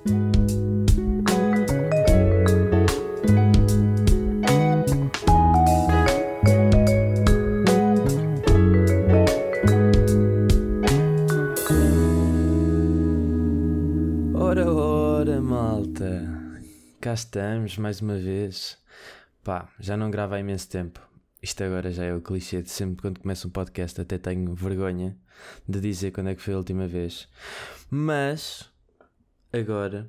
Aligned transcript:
Ora, 0.00 0.12
ora, 14.72 15.40
malta. 15.42 16.26
Cá 16.98 17.12
estamos 17.12 17.76
mais 17.76 18.00
uma 18.00 18.16
vez. 18.16 18.78
Pá, 19.44 19.68
já 19.78 19.98
não 19.98 20.10
gravo 20.10 20.34
há 20.34 20.40
imenso 20.40 20.66
tempo. 20.70 20.98
Isto 21.42 21.62
agora 21.64 21.90
já 21.90 22.04
é 22.04 22.14
o 22.14 22.22
clichê 22.22 22.62
de 22.62 22.70
sempre 22.70 23.02
quando 23.02 23.20
começo 23.20 23.48
um 23.48 23.50
podcast, 23.50 24.00
até 24.00 24.16
tenho 24.16 24.54
vergonha 24.54 25.14
de 25.68 25.78
dizer 25.78 26.10
quando 26.10 26.30
é 26.30 26.34
que 26.34 26.42
foi 26.42 26.54
a 26.54 26.56
última 26.56 26.86
vez. 26.86 27.28
Mas, 27.90 28.69
agora, 29.52 30.08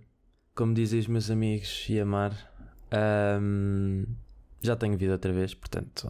como 0.56 0.74
dizem 0.74 1.00
os 1.00 1.08
meus 1.08 1.30
amigos 1.30 1.86
e 1.90 2.00
amar, 2.00 2.32
hum, 3.42 4.06
já 4.62 4.76
tenho 4.76 4.98
vida 4.98 5.14
outra 5.14 5.34
vez, 5.34 5.54
portanto, 5.54 6.10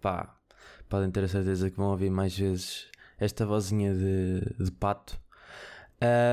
pá, 0.00 0.36
podem 0.88 1.10
ter 1.10 1.24
a 1.24 1.28
certeza 1.28 1.70
que 1.70 1.76
vão 1.76 1.90
ouvir 1.90 2.10
mais 2.10 2.36
vezes 2.36 2.86
esta 3.18 3.46
vozinha 3.46 3.94
de, 3.94 4.64
de 4.64 4.70
pato. 4.72 5.18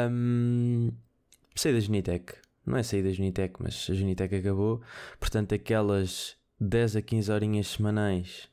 Um, 0.10 0.92
saí 1.56 1.74
da 1.74 1.80
Genitec. 1.80 2.34
Não 2.66 2.78
é 2.78 2.84
sair 2.84 3.04
da 3.04 3.12
Genitec, 3.12 3.56
mas 3.60 3.88
a 3.90 3.94
Genitec 3.94 4.36
acabou. 4.36 4.82
Portanto, 5.20 5.56
aquelas 5.56 6.36
10 6.60 6.98
a 6.98 7.02
15 7.02 7.32
horinhas 7.32 7.68
semanais 7.68 8.50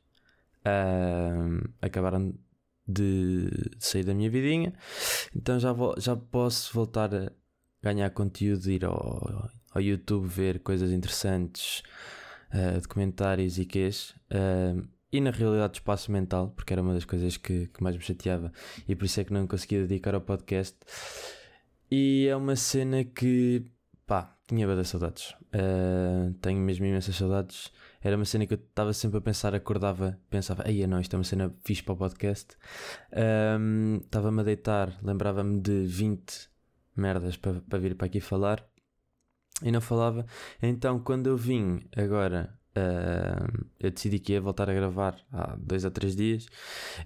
um, 0.67 1.61
acabaram 1.80 2.34
de 2.88 3.51
sair 3.78 4.05
da 4.05 4.15
minha 4.15 4.30
vidinha. 4.30 4.73
Então 5.37 5.59
já, 5.60 5.73
vou, 5.73 5.95
já 5.98 6.16
posso 6.16 6.73
voltar 6.73 7.14
a 7.14 7.30
ganhar 7.83 8.11
conteúdo, 8.11 8.70
ir 8.70 8.84
ao, 8.84 9.51
ao 9.73 9.80
YouTube 9.80 10.27
ver 10.27 10.61
coisas 10.61 10.91
interessantes, 10.91 11.83
uh, 12.53 12.80
documentários 12.80 13.58
e 13.58 13.67
quês. 13.67 14.14
Uh, 14.30 14.89
e 15.12 15.20
na 15.20 15.30
realidade 15.30 15.78
espaço 15.78 16.12
mental, 16.12 16.53
porque 16.55 16.72
era 16.72 16.83
uma 16.83 16.92
das 16.92 17.05
coisas 17.05 17.36
que, 17.36 17.67
que, 17.69 17.83
mais 17.83 17.97
me 17.97 18.03
chateava 18.03 18.53
e 18.86 18.95
por 18.95 19.06
isso 19.06 19.19
é 19.19 19.25
que 19.25 19.33
não 19.33 19.47
conseguia 19.47 19.80
dedicar 19.80 20.14
ao 20.14 20.20
podcast. 20.20 20.77
E 21.91 22.27
é 22.28 22.36
uma 22.36 22.56
cena 22.56 23.05
que, 23.05 23.64
pá, 24.06 24.36
tinha 24.47 24.67
bada 24.67 24.84
saudades. 24.84 25.30
Uh, 25.55 26.34
tenho 26.41 26.61
mesmo 26.61 26.84
imensas 26.84 27.17
saudades. 27.17 27.73
Era 28.01 28.17
uma 28.17 28.25
cena 28.25 28.47
que 28.47 28.55
eu 28.55 28.59
estava 28.59 28.93
sempre 28.93 29.19
a 29.19 29.21
pensar, 29.21 29.55
acordava, 29.55 30.19
pensava, 30.31 30.69
ei, 30.69 30.87
não, 30.87 31.01
isto 31.01 31.15
é 31.15 31.19
uma 31.19 31.25
cena 31.25 31.55
fixe 31.65 31.83
para 31.83 31.95
o 31.95 31.97
podcast. 31.97 32.57
Estava-me 34.05 34.41
a 34.41 34.45
deitar, 34.45 34.97
lembrava-me 35.03 35.61
de 35.61 35.85
20 35.87 36.49
merdas 36.97 37.37
para, 37.37 37.61
para 37.61 37.79
vir 37.79 37.95
para 37.95 38.07
aqui 38.07 38.21
falar 38.21 38.65
e 39.63 39.71
não 39.71 39.81
falava. 39.81 40.27
Então, 40.63 41.01
quando 41.01 41.27
eu 41.29 41.37
vim 41.37 41.81
agora 41.97 42.59
Uh, 42.79 43.67
eu 43.81 43.91
decidi 43.91 44.21
que 44.21 44.33
ia 44.35 44.41
voltar 44.41 44.71
a 44.71 44.75
gravar 44.75 45.17
há 45.33 45.57
dois 45.57 45.85
ou 45.85 45.91
três 45.91 46.15
dias. 46.15 46.47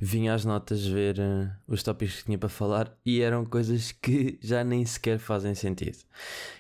Vim 0.01 0.29
às 0.29 0.45
notas 0.45 0.87
ver 0.87 1.19
uh, 1.19 1.51
os 1.67 1.83
tópicos 1.83 2.17
que 2.19 2.25
tinha 2.27 2.37
para 2.37 2.49
falar 2.49 2.95
e 3.07 3.23
eram 3.23 3.45
coisas 3.47 3.91
que 3.93 4.39
já 4.43 4.63
nem 4.63 4.85
sequer 4.85 5.19
fazem 5.19 5.55
sentido. 5.55 5.99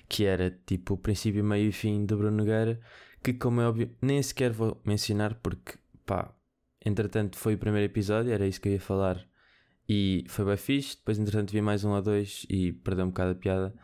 Que 0.08 0.24
era 0.24 0.50
tipo 0.66 0.94
o 0.94 0.96
princípio, 0.96 1.44
meio 1.44 1.68
e 1.68 1.72
fim 1.72 2.06
do 2.06 2.16
Bruno 2.16 2.38
Nogueira, 2.38 2.80
que, 3.22 3.32
como 3.32 3.60
é 3.60 3.68
óbvio, 3.68 3.94
nem 4.00 4.22
sequer 4.22 4.52
vou 4.52 4.80
mencionar 4.84 5.34
porque, 5.36 5.74
pá, 6.04 6.34
entretanto 6.84 7.36
foi 7.36 7.54
o 7.54 7.58
primeiro 7.58 7.86
episódio, 7.86 8.32
era 8.32 8.46
isso 8.46 8.60
que 8.60 8.68
eu 8.68 8.72
ia 8.72 8.80
falar 8.80 9.26
e 9.88 10.24
foi 10.28 10.44
bem 10.44 10.56
fixe. 10.56 10.96
Depois, 10.96 11.18
entretanto, 11.18 11.52
vi 11.52 11.60
mais 11.60 11.84
um 11.84 11.90
ou 11.90 12.02
dois 12.02 12.46
e 12.48 12.72
perdeu 12.72 13.04
um 13.04 13.08
bocado 13.08 13.32
a 13.32 13.34
piada, 13.34 13.74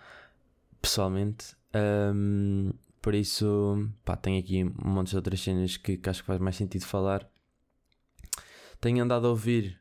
pessoalmente. 0.81 1.57
Um, 1.75 2.73
por 3.01 3.15
isso, 3.15 3.89
pá, 4.05 4.17
tenho 4.17 4.39
aqui 4.41 4.65
um 4.65 4.91
monte 4.91 5.11
de 5.11 5.17
outras 5.17 5.41
cenas 5.41 5.77
que, 5.77 5.97
que 5.97 6.11
acho 6.11 6.23
que 6.23 6.27
faz 6.27 6.41
mais 6.41 6.57
sentido 6.57 6.85
falar. 6.85 7.29
Tenho 8.81 9.03
andado 9.03 9.27
a 9.27 9.31
ouvir 9.31 9.79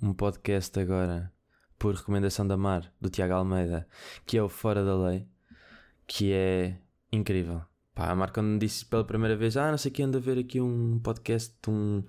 um, 0.00 0.08
um 0.08 0.14
podcast 0.14 0.78
agora, 0.78 1.32
por 1.78 1.94
recomendação 1.94 2.46
da 2.46 2.56
Mar, 2.56 2.92
do 3.00 3.10
Tiago 3.10 3.34
Almeida, 3.34 3.86
que 4.24 4.38
é 4.38 4.42
o 4.42 4.48
Fora 4.48 4.84
da 4.84 4.96
Lei, 4.96 5.26
que 6.06 6.32
é 6.32 6.78
incrível. 7.12 7.62
Pá, 7.94 8.10
a 8.10 8.16
Mar 8.16 8.32
quando 8.32 8.48
me 8.48 8.58
disse 8.58 8.84
pela 8.84 9.04
primeira 9.04 9.36
vez, 9.36 9.56
ah, 9.56 9.70
não 9.70 9.78
sei 9.78 9.90
que 9.90 10.02
anda 10.02 10.18
a 10.18 10.20
ver 10.20 10.36
aqui 10.38 10.60
um 10.60 10.98
podcast 10.98 11.54
de 11.62 11.70
um, 11.70 12.02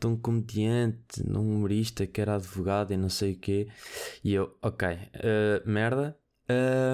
de 0.00 0.06
um 0.06 0.16
comediante, 0.16 1.20
de 1.20 1.36
um 1.36 1.56
humorista 1.56 2.06
que 2.06 2.20
era 2.20 2.36
advogado 2.36 2.92
e 2.92 2.96
não 2.96 3.08
sei 3.08 3.32
o 3.32 3.38
quê. 3.38 3.68
E 4.22 4.34
eu, 4.34 4.56
ok, 4.62 4.88
uh, 4.88 5.68
merda. 5.68 6.16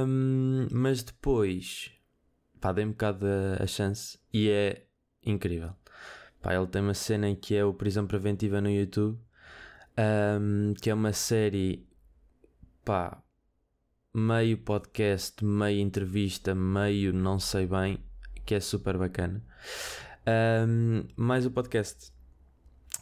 Um, 0.06 0.68
mas 0.70 1.02
depois 1.02 1.90
pá, 2.60 2.72
dei 2.72 2.84
um 2.84 2.90
bocado 2.90 3.26
a, 3.26 3.62
a, 3.62 3.66
chance 3.66 4.18
e 4.32 4.48
é 4.48 4.86
incrível. 5.24 5.74
Pá, 6.40 6.54
ele 6.54 6.66
tem 6.66 6.82
uma 6.82 6.94
cena 6.94 7.28
em 7.28 7.36
que 7.36 7.54
é 7.54 7.64
o 7.64 7.74
Prisão 7.74 8.06
Preventiva 8.06 8.60
no 8.60 8.70
YouTube, 8.70 9.18
um, 10.40 10.74
que 10.74 10.90
é 10.90 10.94
uma 10.94 11.12
série, 11.12 11.86
pá, 12.84 13.22
meio 14.14 14.58
podcast, 14.58 15.44
meio 15.44 15.80
entrevista, 15.80 16.54
meio 16.54 17.12
não 17.12 17.38
sei 17.38 17.66
bem, 17.66 17.98
que 18.48 18.54
é 18.54 18.60
super 18.60 18.96
bacana. 18.96 19.44
Um, 20.66 21.04
mais 21.14 21.44
o 21.44 21.50
podcast, 21.50 22.10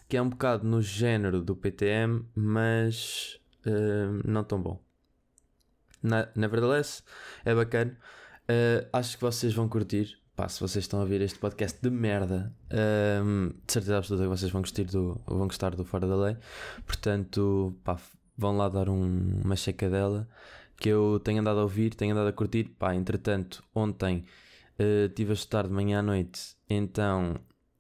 que 0.09 0.17
é 0.17 0.21
um 0.21 0.29
bocado 0.29 0.67
no 0.67 0.83
género 0.83 1.41
do 1.41 1.55
PTM, 1.55 2.27
mas 2.34 3.39
um, 3.65 4.23
não 4.29 4.43
tão 4.43 4.61
bom. 4.61 4.83
Na, 6.03 6.29
nevertheless, 6.34 7.05
é 7.45 7.55
bacana. 7.55 7.97
Uh, 8.51 8.89
acho 8.93 9.17
que 9.17 9.23
vocês 9.23 9.55
vão 9.55 9.69
curtir. 9.69 10.19
Pá, 10.34 10.49
se 10.49 10.59
vocês 10.59 10.83
estão 10.83 10.99
a 10.99 11.03
ouvir 11.03 11.21
este 11.21 11.39
podcast 11.39 11.78
de 11.81 11.91
merda, 11.91 12.53
um, 13.25 13.51
de 13.65 13.73
certeza 13.73 13.99
absoluta 13.99 14.25
que 14.25 14.37
vocês 14.37 14.51
vão 14.51 14.63
gostar 14.63 14.84
do, 14.87 15.21
vão 15.28 15.47
gostar 15.47 15.77
do 15.77 15.84
Fora 15.84 16.09
da 16.09 16.17
Lei. 16.17 16.37
Portanto, 16.84 17.73
pá, 17.84 17.97
vão 18.37 18.57
lá 18.57 18.69
dar 18.69 18.89
um, 18.89 19.43
uma 19.45 19.55
checadela 19.55 20.28
que 20.77 20.89
eu 20.89 21.21
tenho 21.23 21.41
andado 21.41 21.61
a 21.61 21.63
ouvir, 21.63 21.95
tenho 21.95 22.15
andado 22.15 22.27
a 22.27 22.33
curtir. 22.33 22.65
Pá, 22.65 22.97
entretanto, 22.97 23.63
ontem 23.73 24.25
uh, 24.78 25.31
a 25.31 25.32
estudar 25.32 25.66
de 25.66 25.72
manhã 25.72 26.00
à 26.00 26.03
noite, 26.03 26.56
então 26.69 27.38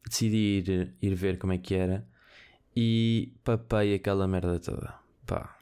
decidi 0.08 0.58
ir, 0.58 0.96
ir 1.00 1.14
ver 1.14 1.38
como 1.38 1.52
é 1.52 1.58
que 1.58 1.74
era 1.74 2.06
e 2.74 3.34
papei 3.44 3.94
aquela 3.94 4.26
merda 4.28 4.58
toda. 4.60 4.94
Pá, 5.26 5.56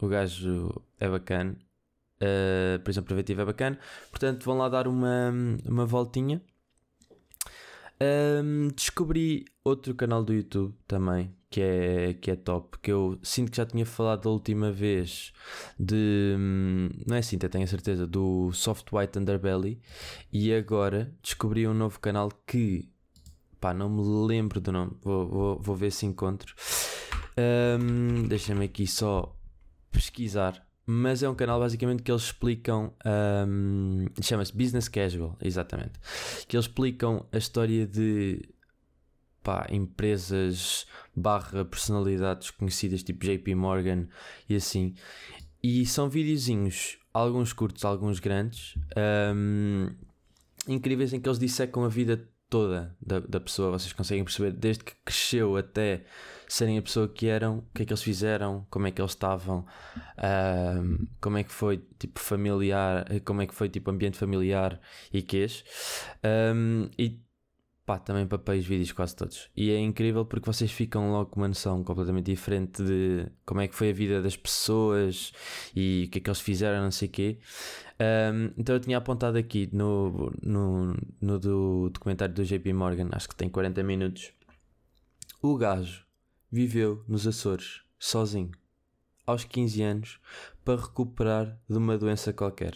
o 0.00 0.08
gajo 0.08 0.82
é 1.00 1.08
bacana 1.08 1.56
Uh, 2.20 2.80
prisão 2.82 3.04
preventiva 3.04 3.42
é 3.42 3.44
bacana. 3.44 3.78
Portanto, 4.10 4.44
vão 4.44 4.58
lá 4.58 4.68
dar 4.68 4.88
uma, 4.88 5.32
uma 5.64 5.86
voltinha. 5.86 6.42
Um, 8.00 8.68
descobri 8.68 9.44
outro 9.64 9.94
canal 9.94 10.24
do 10.24 10.32
YouTube 10.32 10.74
também 10.86 11.34
que 11.50 11.60
é, 11.60 12.14
que 12.14 12.30
é 12.30 12.36
top. 12.36 12.78
Que 12.78 12.92
eu 12.92 13.18
sinto 13.22 13.50
que 13.50 13.56
já 13.56 13.66
tinha 13.66 13.86
falado 13.86 14.22
da 14.22 14.30
última 14.30 14.70
vez 14.70 15.32
de. 15.78 16.36
Não 17.06 17.16
é 17.16 17.20
assim, 17.20 17.38
tenho 17.38 17.64
a 17.64 17.66
certeza. 17.66 18.06
Do 18.06 18.52
Soft 18.52 18.92
White 18.92 19.18
Underbelly. 19.18 19.80
E 20.32 20.52
agora 20.54 21.12
descobri 21.22 21.66
um 21.66 21.74
novo 21.74 21.98
canal 22.00 22.30
que. 22.46 22.88
Pá, 23.60 23.74
não 23.74 23.88
me 23.88 24.26
lembro 24.26 24.60
do 24.60 24.70
nome. 24.70 24.92
Vou, 25.02 25.28
vou, 25.28 25.58
vou 25.60 25.76
ver 25.76 25.90
se 25.90 26.06
encontro. 26.06 26.54
Um, 27.36 28.26
Deixa-me 28.28 28.64
aqui 28.64 28.86
só 28.86 29.34
pesquisar 29.90 30.68
mas 30.90 31.22
é 31.22 31.28
um 31.28 31.34
canal 31.34 31.60
basicamente 31.60 32.02
que 32.02 32.10
eles 32.10 32.22
explicam. 32.22 32.94
Um, 33.46 34.06
Chama-se 34.22 34.56
Business 34.56 34.88
Casual, 34.88 35.36
exatamente. 35.38 36.00
Que 36.48 36.56
eles 36.56 36.64
explicam 36.64 37.26
a 37.30 37.36
história 37.36 37.86
de 37.86 38.40
pá, 39.48 39.66
empresas 39.70 40.86
barra 41.16 41.64
personalidades 41.64 42.50
conhecidas 42.50 43.02
tipo 43.02 43.24
JP 43.24 43.54
Morgan 43.54 44.06
e 44.46 44.54
assim. 44.54 44.94
E 45.62 45.86
são 45.86 46.10
videozinhos, 46.10 46.98
alguns 47.14 47.54
curtos, 47.54 47.82
alguns 47.82 48.20
grandes, 48.20 48.74
um, 49.34 49.88
incríveis 50.68 51.14
em 51.14 51.20
que 51.20 51.26
eles 51.26 51.38
dissecam 51.38 51.82
a 51.82 51.88
vida 51.88 52.28
toda 52.50 52.94
da, 53.00 53.20
da 53.20 53.40
pessoa. 53.40 53.70
Vocês 53.70 53.94
conseguem 53.94 54.22
perceber 54.22 54.52
desde 54.52 54.84
que 54.84 54.92
cresceu 55.02 55.56
até 55.56 56.04
serem 56.46 56.76
a 56.76 56.82
pessoa 56.82 57.08
que 57.08 57.26
eram, 57.26 57.58
o 57.58 57.62
que 57.74 57.84
é 57.84 57.86
que 57.86 57.92
eles 57.92 58.02
fizeram, 58.02 58.66
como 58.68 58.86
é 58.86 58.90
que 58.90 59.00
eles 59.00 59.12
estavam, 59.12 59.60
uh, 60.18 61.08
como 61.22 61.38
é 61.38 61.42
que 61.42 61.52
foi 61.52 61.82
tipo 61.98 62.20
familiar, 62.20 63.06
como 63.24 63.40
é 63.40 63.46
que 63.46 63.54
foi 63.54 63.70
tipo 63.70 63.90
ambiente 63.90 64.18
familiar 64.18 64.78
e 65.10 65.22
quês. 65.22 65.64
Um, 66.54 66.90
e 66.98 67.26
pá, 67.88 67.98
também 67.98 68.26
papéis 68.26 68.66
vídeos 68.66 68.92
quase 68.92 69.16
todos. 69.16 69.48
E 69.56 69.70
é 69.70 69.78
incrível 69.80 70.26
porque 70.26 70.44
vocês 70.44 70.70
ficam 70.70 71.10
logo 71.10 71.30
com 71.30 71.40
uma 71.40 71.48
noção 71.48 71.82
completamente 71.82 72.26
diferente 72.26 72.84
de 72.84 73.26
como 73.46 73.62
é 73.62 73.66
que 73.66 73.74
foi 73.74 73.88
a 73.88 73.92
vida 73.94 74.20
das 74.20 74.36
pessoas 74.36 75.32
e 75.74 76.04
o 76.06 76.10
que 76.10 76.18
é 76.18 76.20
que 76.20 76.28
eles 76.28 76.38
fizeram, 76.38 76.82
não 76.82 76.90
sei 76.90 77.08
o 77.08 77.10
quê. 77.10 77.38
Um, 77.98 78.52
então 78.58 78.74
eu 78.74 78.80
tinha 78.80 78.98
apontado 78.98 79.38
aqui 79.38 79.70
no, 79.72 80.30
no, 80.42 80.94
no 81.18 81.38
do 81.38 81.88
documentário 81.88 82.34
do 82.34 82.44
JP 82.44 82.74
Morgan, 82.74 83.08
acho 83.12 83.26
que 83.26 83.34
tem 83.34 83.48
40 83.48 83.82
minutos. 83.82 84.32
O 85.40 85.56
gajo 85.56 86.04
viveu 86.52 87.02
nos 87.08 87.26
Açores, 87.26 87.80
sozinho. 87.98 88.50
aos 89.26 89.44
15 89.44 89.82
anos 89.82 90.20
para 90.62 90.78
recuperar 90.78 91.58
de 91.66 91.78
uma 91.78 91.96
doença 91.96 92.34
qualquer. 92.34 92.74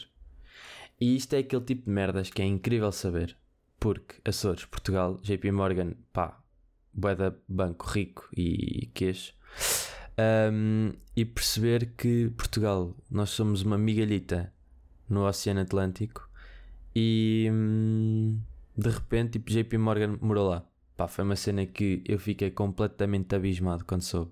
E 0.99 1.17
isto 1.17 1.35
é 1.35 1.41
aquele 1.41 1.65
tipo 1.65 1.85
de 1.85 1.91
merdas 1.91 2.31
que 2.31 2.41
é 2.41 2.47
incrível 2.47 2.91
saber. 2.91 3.37
Porque 3.83 4.15
Açores, 4.25 4.65
Portugal, 4.65 5.19
JP 5.25 5.51
Morgan, 5.51 5.95
pá, 6.13 6.41
boeda 6.95 7.37
banco 7.49 7.85
rico 7.89 8.29
e 8.33 8.89
queixo. 8.95 9.35
Um, 10.17 10.93
e 11.17 11.25
perceber 11.25 11.93
que 11.97 12.31
Portugal, 12.37 12.97
nós 13.11 13.31
somos 13.31 13.63
uma 13.63 13.77
migalhita 13.77 14.53
no 15.09 15.27
Oceano 15.27 15.63
Atlântico 15.63 16.31
e 16.95 17.49
hum, 17.51 18.41
de 18.79 18.89
repente 18.89 19.41
tipo, 19.41 19.51
JP 19.51 19.77
Morgan 19.79 20.17
morou 20.21 20.51
lá. 20.51 20.65
Pá, 20.97 21.09
foi 21.09 21.25
uma 21.25 21.35
cena 21.35 21.67
que 21.67 22.05
eu 22.07 22.21
fiquei 22.21 22.53
completamente 22.53 23.35
abismado 23.35 23.85
quando 23.85 24.03
soube. 24.03 24.31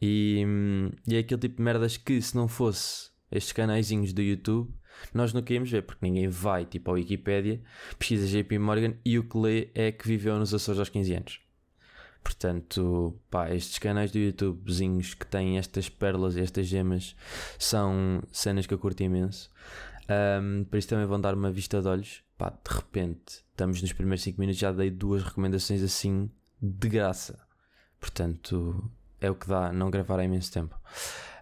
E, 0.00 0.42
hum, 0.46 0.90
e 1.06 1.16
é 1.16 1.18
aquele 1.18 1.40
tipo 1.42 1.56
de 1.56 1.62
merdas 1.62 1.98
que 1.98 2.22
se 2.22 2.34
não 2.34 2.48
fosse 2.48 3.10
estes 3.30 3.52
canaizinhos 3.52 4.14
do 4.14 4.22
YouTube, 4.22 4.72
nós 5.14 5.32
não 5.32 5.42
queríamos 5.42 5.70
ver, 5.70 5.82
porque 5.82 6.04
ninguém 6.04 6.28
vai 6.28 6.64
tipo 6.64 6.90
ao 6.90 6.96
Wikipedia, 6.96 7.60
pesquisa 7.98 8.26
JP 8.26 8.58
Morgan 8.58 8.94
e 9.04 9.18
o 9.18 9.24
que 9.24 9.38
lê 9.38 9.68
é 9.74 9.92
que 9.92 10.06
viveu 10.06 10.38
nos 10.38 10.54
Açores 10.54 10.78
aos 10.78 10.88
15 10.88 11.14
anos. 11.14 11.40
Portanto, 12.22 13.18
pá, 13.30 13.50
estes 13.50 13.78
canais 13.78 14.10
do 14.10 14.18
YouTubezinhos 14.18 15.14
que 15.14 15.26
têm 15.26 15.58
estas 15.58 15.88
pérolas 15.88 16.36
e 16.36 16.40
estas 16.40 16.66
gemas 16.66 17.16
são 17.58 18.22
cenas 18.30 18.66
que 18.66 18.74
eu 18.74 18.78
curto 18.78 19.02
imenso. 19.02 19.50
Um, 20.10 20.64
por 20.64 20.76
isso 20.76 20.88
também 20.88 21.06
vão 21.06 21.20
dar 21.20 21.34
uma 21.34 21.50
vista 21.50 21.80
de 21.80 21.88
olhos. 21.88 22.22
Pá, 22.36 22.50
de 22.50 22.74
repente, 22.74 23.44
estamos 23.50 23.80
nos 23.80 23.92
primeiros 23.92 24.22
5 24.22 24.40
minutos, 24.40 24.60
já 24.60 24.72
dei 24.72 24.90
duas 24.90 25.22
recomendações 25.22 25.82
assim 25.82 26.30
de 26.60 26.88
graça. 26.88 27.38
Portanto, 27.98 28.90
é 29.20 29.30
o 29.30 29.34
que 29.34 29.48
dá 29.48 29.72
não 29.72 29.90
gravar 29.90 30.20
há 30.20 30.24
imenso 30.24 30.52
tempo. 30.52 30.78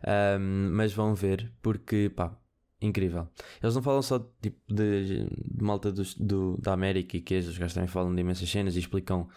Um, 0.07 0.71
mas 0.73 0.93
vão 0.93 1.15
ver, 1.15 1.53
porque 1.63 2.11
pá, 2.15 2.37
incrível. 2.81 3.29
Eles 3.63 3.75
não 3.75 3.83
falam 3.83 4.03
só 4.03 4.19
tipo, 4.41 4.59
de, 4.73 5.25
de 5.29 5.65
malta 5.65 5.93
do, 5.93 6.57
da 6.59 6.73
América 6.73 7.17
e 7.17 7.21
que 7.21 7.37
os 7.39 7.59
gajos 7.59 7.75
também 7.75 7.89
falam 7.89 8.15
de 8.15 8.21
imensas 8.21 8.49
cenas 8.49 8.77
e 8.77 8.79
explicam 8.79 9.29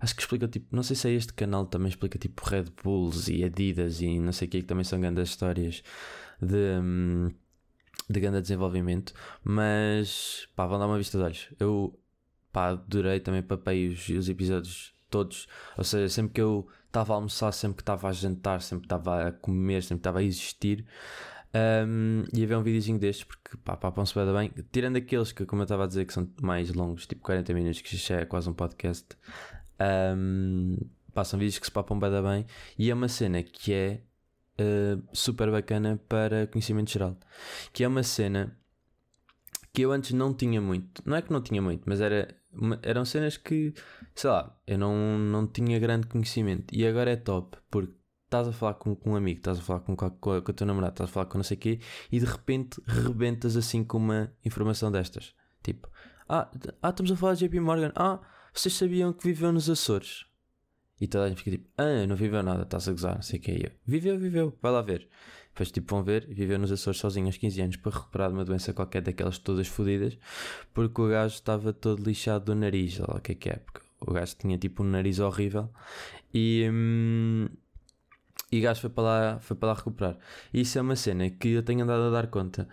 Acho 0.00 0.14
que 0.14 0.22
explica 0.22 0.48
tipo, 0.48 0.74
não 0.74 0.82
sei 0.82 0.96
se 0.96 1.08
é 1.08 1.12
este 1.12 1.32
canal 1.34 1.66
também 1.66 1.90
explica 1.90 2.18
tipo 2.18 2.42
Red 2.48 2.66
Bulls 2.82 3.28
e 3.28 3.44
Adidas 3.44 4.00
e 4.00 4.18
não 4.18 4.32
sei 4.32 4.48
o 4.48 4.50
que 4.50 4.62
que 4.62 4.66
também 4.66 4.82
são 4.82 4.98
grandes 4.98 5.28
histórias 5.28 5.82
de, 6.40 6.80
hum, 6.82 7.30
de 8.08 8.20
grande 8.20 8.40
desenvolvimento, 8.40 9.12
mas 9.44 10.48
pá, 10.56 10.66
vão 10.66 10.78
dar 10.78 10.86
uma 10.86 10.96
vista 10.96 11.18
de 11.18 11.24
olhos. 11.24 11.48
Eu 11.60 11.98
pá, 12.50 12.70
adorei 12.70 13.20
também 13.20 13.42
papei 13.42 13.88
os, 13.88 14.08
os 14.08 14.28
episódios 14.30 14.94
todos, 15.10 15.46
ou 15.76 15.84
seja, 15.84 16.08
sempre 16.08 16.32
que 16.32 16.40
eu 16.40 16.66
estava 16.86 17.12
a 17.12 17.16
almoçar, 17.16 17.52
sempre 17.52 17.76
que 17.76 17.82
estava 17.82 18.08
a 18.08 18.12
jantar, 18.12 18.62
sempre 18.62 18.88
que 18.88 18.94
estava 18.94 19.28
a 19.28 19.32
comer, 19.32 19.82
sempre 19.82 19.96
que 19.96 20.00
estava 20.00 20.20
a 20.20 20.22
existir. 20.22 20.86
Um, 21.52 22.22
e 22.32 22.46
ver 22.46 22.56
um 22.56 22.62
videozinho 22.62 22.98
destes 22.98 23.24
porque 23.24 23.56
pá, 23.64 23.76
papam-se 23.76 24.14
bem, 24.14 24.52
tirando 24.70 24.96
aqueles 24.96 25.32
que, 25.32 25.44
como 25.44 25.62
eu 25.62 25.64
estava 25.64 25.84
a 25.84 25.86
dizer, 25.86 26.04
que 26.06 26.12
são 26.12 26.28
mais 26.40 26.72
longos, 26.72 27.06
tipo 27.06 27.22
40 27.22 27.52
minutos, 27.54 27.80
que 27.80 27.96
já 27.96 28.20
é 28.20 28.24
quase 28.24 28.48
um 28.48 28.52
podcast. 28.52 29.06
Um, 30.16 30.76
passam 31.12 31.38
vídeos 31.38 31.58
que 31.58 31.66
se 31.66 31.72
papam 31.72 31.98
bem, 31.98 32.10
bem 32.10 32.46
e 32.78 32.90
é 32.90 32.94
uma 32.94 33.08
cena 33.08 33.42
que 33.42 33.72
é 33.72 34.00
uh, 34.60 35.02
super 35.12 35.50
bacana 35.50 36.00
para 36.08 36.46
conhecimento 36.46 36.90
geral. 36.90 37.18
Que 37.72 37.82
é 37.82 37.88
uma 37.88 38.02
cena 38.02 38.56
que 39.72 39.82
eu 39.82 39.92
antes 39.92 40.12
não 40.12 40.32
tinha 40.32 40.60
muito. 40.60 41.02
Não 41.04 41.16
é 41.16 41.22
que 41.22 41.32
não 41.32 41.40
tinha 41.40 41.60
muito, 41.60 41.82
mas 41.86 42.00
era, 42.00 42.28
eram 42.82 43.04
cenas 43.04 43.36
que, 43.36 43.74
sei 44.14 44.30
lá, 44.30 44.56
eu 44.66 44.78
não, 44.78 45.18
não 45.18 45.46
tinha 45.46 45.78
grande 45.78 46.06
conhecimento. 46.06 46.74
E 46.74 46.86
agora 46.86 47.10
é 47.10 47.16
top, 47.16 47.58
porque 47.70 47.99
estás 48.30 48.46
a 48.46 48.52
falar 48.52 48.74
com, 48.74 48.94
com 48.94 49.10
um 49.10 49.16
amigo, 49.16 49.40
estás 49.40 49.58
a 49.58 49.60
falar 49.60 49.80
com, 49.80 49.96
com, 49.96 50.04
a, 50.04 50.10
com 50.10 50.30
a 50.30 50.54
tua 50.54 50.66
namorada, 50.66 50.92
estás 50.92 51.10
a 51.10 51.12
falar 51.12 51.26
com 51.26 51.36
não 51.36 51.44
sei 51.44 51.56
o 51.56 51.60
quê, 51.60 51.80
e 52.12 52.20
de 52.20 52.26
repente 52.26 52.80
rebentas 52.86 53.56
assim 53.56 53.82
com 53.82 53.98
uma 53.98 54.32
informação 54.44 54.90
destas. 54.90 55.34
Tipo, 55.62 55.88
ah, 56.28 56.48
ah 56.80 56.88
estamos 56.90 57.10
a 57.10 57.16
falar 57.16 57.34
de 57.34 57.48
JP 57.48 57.58
Morgan, 57.58 57.92
ah 57.96 58.20
vocês 58.54 58.74
sabiam 58.74 59.12
que 59.12 59.24
viveu 59.24 59.52
nos 59.52 59.68
Açores? 59.68 60.26
E 61.00 61.08
toda 61.08 61.24
a 61.24 61.28
gente 61.28 61.38
fica 61.38 61.50
tipo, 61.50 61.68
ah, 61.76 62.06
não 62.06 62.14
viveu 62.14 62.42
nada, 62.42 62.62
está-se 62.62 62.88
a 62.88 62.92
gozar, 62.92 63.14
não 63.16 63.22
sei 63.22 63.40
o 63.40 63.42
que 63.42 63.50
é. 63.50 63.72
Viveu, 63.84 64.18
viveu, 64.18 64.56
vai 64.62 64.70
lá 64.70 64.82
ver. 64.82 65.08
Depois 65.48 65.72
tipo 65.72 65.92
vão 65.92 66.04
ver, 66.04 66.26
viveu 66.28 66.58
nos 66.58 66.70
Açores 66.70 67.00
sozinho 67.00 67.26
aos 67.26 67.36
15 67.36 67.60
anos 67.60 67.76
para 67.78 67.92
recuperar 67.92 68.28
de 68.28 68.34
uma 68.34 68.44
doença 68.44 68.72
qualquer 68.72 69.02
daquelas 69.02 69.38
todas 69.38 69.66
fodidas, 69.66 70.16
porque 70.72 71.00
o 71.00 71.08
gajo 71.08 71.34
estava 71.34 71.72
todo 71.72 72.04
lixado 72.04 72.44
do 72.44 72.54
nariz, 72.54 73.00
ou 73.00 73.06
lá 73.08 73.16
o 73.16 73.20
que 73.20 73.32
é 73.32 73.34
que 73.34 73.48
é, 73.50 73.56
porque 73.56 73.80
o 74.00 74.12
gajo 74.12 74.36
tinha 74.36 74.56
tipo 74.56 74.84
um 74.84 74.86
nariz 74.86 75.18
horrível 75.18 75.68
e... 76.32 76.68
Hum, 76.70 77.48
e 78.50 78.60
gajo 78.60 78.80
foi 78.80 78.90
para, 78.90 79.02
lá, 79.02 79.38
foi 79.40 79.56
para 79.56 79.68
lá 79.68 79.74
recuperar. 79.74 80.18
E 80.52 80.60
isso 80.62 80.78
é 80.78 80.82
uma 80.82 80.96
cena 80.96 81.30
que 81.30 81.48
eu 81.50 81.62
tenho 81.62 81.82
andado 81.82 82.02
a 82.02 82.10
dar 82.10 82.26
conta 82.28 82.68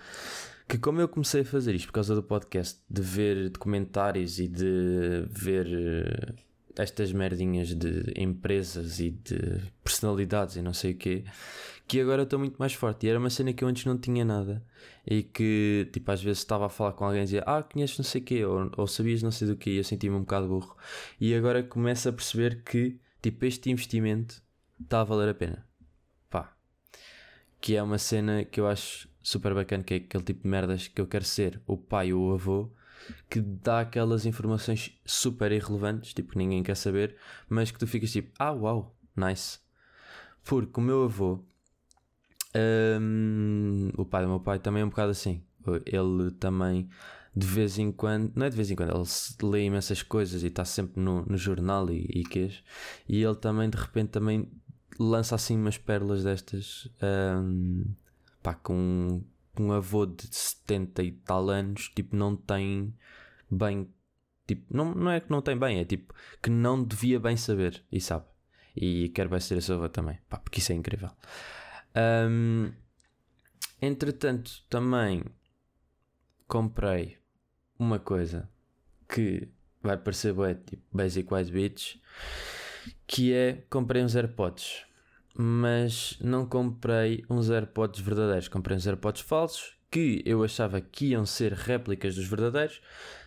que 0.68 0.78
como 0.78 1.00
eu 1.00 1.08
comecei 1.08 1.42
a 1.42 1.46
fazer 1.46 1.74
isto 1.76 1.88
por 1.88 1.94
causa 1.94 2.14
do 2.14 2.22
podcast, 2.22 2.80
de 2.90 3.02
ver 3.02 3.50
documentários 3.50 4.38
e 4.38 4.48
de 4.50 5.26
ver 5.30 5.66
eh, 5.68 6.34
estas 6.78 7.14
merdinhas 7.14 7.74
de 7.74 8.14
empresas 8.18 9.00
e 9.00 9.12
de 9.12 9.62
personalidades 9.84 10.58
e 10.58 10.62
não 10.62 10.74
sei 10.74 10.92
o 10.92 10.98
quê, 10.98 11.24
que 11.88 12.02
agora 12.02 12.24
estou 12.24 12.38
muito 12.38 12.58
mais 12.58 12.74
forte. 12.74 13.06
E 13.06 13.10
era 13.10 13.18
uma 13.18 13.30
cena 13.30 13.54
que 13.54 13.64
eu 13.64 13.68
antes 13.68 13.86
não 13.86 13.98
tinha 13.98 14.26
nada. 14.26 14.62
E 15.06 15.24
que, 15.24 15.90
tipo, 15.94 16.12
às 16.12 16.22
vezes 16.22 16.40
estava 16.40 16.66
a 16.66 16.70
falar 16.70 16.92
com 16.94 17.06
alguém 17.06 17.22
e 17.22 17.24
dizia, 17.24 17.44
ah, 17.46 17.64
conheces 17.64 17.98
não 17.98 18.06
sei 18.06 18.22
o 18.22 18.24
quê, 18.26 18.46
ou, 18.46 18.70
ou 18.76 18.88
sabias 18.88 19.24
não 19.24 19.32
sei 19.32 19.48
do 19.48 19.56
quê, 19.56 19.72
e 19.72 19.78
eu 19.78 19.84
sentia-me 19.86 20.18
um 20.18 20.22
bocado 20.22 20.48
burro. 20.48 20.76
E 21.20 21.34
agora 21.34 21.64
começo 21.64 22.10
a 22.10 22.14
perceber 22.14 22.62
que, 22.64 23.00
tipo, 23.22 23.46
este 23.46 23.72
investimento 23.72 24.42
está 24.82 25.02
a 25.02 25.04
valer 25.04 25.30
a 25.30 25.34
pena. 25.34 25.66
Pá. 26.30 26.56
Que 27.60 27.76
é 27.76 27.84
uma 27.84 27.98
cena 27.98 28.44
que 28.44 28.60
eu 28.60 28.68
acho 28.68 29.10
super 29.22 29.54
bacana, 29.54 29.84
que 29.84 29.94
é 29.94 29.98
aquele 29.98 30.24
tipo 30.24 30.44
de 30.44 30.48
merdas 30.48 30.88
que 30.88 31.02
eu 31.02 31.08
quero 31.08 31.26
ser 31.26 31.62
o 31.68 31.78
pai 31.78 32.14
ou 32.14 32.30
o 32.30 32.34
avô, 32.34 32.72
que 33.30 33.42
dá 33.42 33.82
aquelas 33.82 34.26
informações 34.26 34.98
super 35.06 35.52
irrelevantes, 35.52 36.14
tipo 36.14 36.32
que 36.32 36.38
ninguém 36.38 36.64
quer 36.64 36.76
saber, 36.76 37.16
mas 37.50 37.72
que 37.72 37.80
tu 37.80 37.88
ficas 37.88 38.12
tipo, 38.12 38.32
ah, 38.40 38.52
uau, 38.52 38.96
nice. 39.16 39.60
Porque 40.44 40.80
o 40.80 40.84
meu 40.84 41.04
avô, 41.04 41.44
um, 43.02 43.90
o 43.98 44.06
pai 44.06 44.24
do 44.24 44.30
meu 44.30 44.40
pai 44.40 44.60
também 44.60 44.82
é 44.82 44.86
um 44.86 44.90
bocado 44.90 45.12
assim. 45.12 45.44
Ele 45.86 46.32
também 46.40 46.90
de 47.38 47.46
vez 47.46 47.78
em 47.78 47.92
quando, 47.92 48.32
não 48.36 48.48
é 48.48 48.50
de 48.50 48.56
vez 48.56 48.72
em 48.72 48.76
quando, 48.76 48.90
ele 48.96 49.52
lê 49.52 49.66
imensas 49.66 50.02
coisas 50.02 50.42
e 50.42 50.48
está 50.48 50.66
sempre 50.66 51.00
no, 51.00 51.24
no 51.24 51.38
jornal 51.38 51.88
e, 51.92 52.04
e 52.10 52.24
queijo, 52.24 52.64
e 53.08 53.22
ele 53.22 53.36
também 53.36 53.70
de 53.70 53.78
repente 53.78 54.10
também 54.10 54.50
lança 55.00 55.36
assim 55.36 55.58
umas 55.58 55.78
pérolas 55.78 56.24
destas 56.24 56.90
um, 57.02 57.86
pá, 58.42 58.54
com 58.54 59.24
um 59.60 59.72
avô 59.72 60.06
de 60.06 60.28
70 60.30 61.04
e 61.04 61.12
tal 61.12 61.50
anos, 61.50 61.90
tipo, 61.96 62.16
não 62.16 62.36
tem 62.36 62.94
bem. 63.50 63.90
Tipo, 64.48 64.66
não, 64.76 64.94
não 64.94 65.12
é 65.12 65.20
que 65.20 65.30
não 65.30 65.42
tem 65.42 65.58
bem, 65.58 65.80
é 65.80 65.86
tipo 65.86 66.14
que 66.42 66.50
não 66.50 66.82
devia 66.84 67.20
bem 67.20 67.36
saber 67.36 67.84
e 67.92 68.00
sabe. 68.00 68.26
E 68.76 69.10
quero 69.10 69.30
bem 69.30 69.40
ser 69.40 69.58
a 69.58 69.62
sua 69.62 69.76
avó 69.76 69.90
também, 69.90 70.20
pá, 70.30 70.38
porque 70.38 70.60
isso 70.60 70.72
é 70.72 70.76
incrível. 70.76 71.10
Um, 72.30 72.72
entretanto, 73.82 74.64
também 74.70 75.24
comprei 76.48 77.18
uma 77.78 78.00
coisa 78.00 78.50
que 79.10 79.50
vai 79.82 79.98
parecer 79.98 80.34
bué, 80.34 80.54
tipo 80.54 80.84
Basic 80.92 81.34
White 81.34 81.52
Beach, 81.52 82.02
que 83.06 83.34
é 83.34 83.64
comprei 83.70 84.04
uns 84.04 84.16
AirPods 84.16 84.88
mas 85.40 86.18
não 86.20 86.48
comprei 86.48 87.24
uns 87.30 87.52
AirPods 87.52 88.02
verdadeiros. 88.02 88.48
Comprei 88.48 88.76
uns 88.76 88.88
AirPods 88.88 89.22
falsos 89.22 89.78
que 89.92 90.24
eu 90.26 90.44
achava 90.44 90.82
que 90.82 91.12
iam 91.12 91.26
ser 91.26 91.54
réplicas 91.54 92.16
dos 92.16 92.26
verdadeiros, 92.26 92.82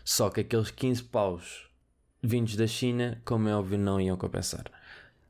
só 0.05 0.29
que 0.29 0.41
aqueles 0.41 0.71
15 0.71 1.05
paus 1.05 1.71
vindos 2.23 2.57
da 2.57 2.67
China, 2.67 3.23
como 3.25 3.49
é 3.49 3.55
óbvio, 3.55 3.79
não 3.79 4.01
iam 4.01 4.17
compensar. 4.17 4.65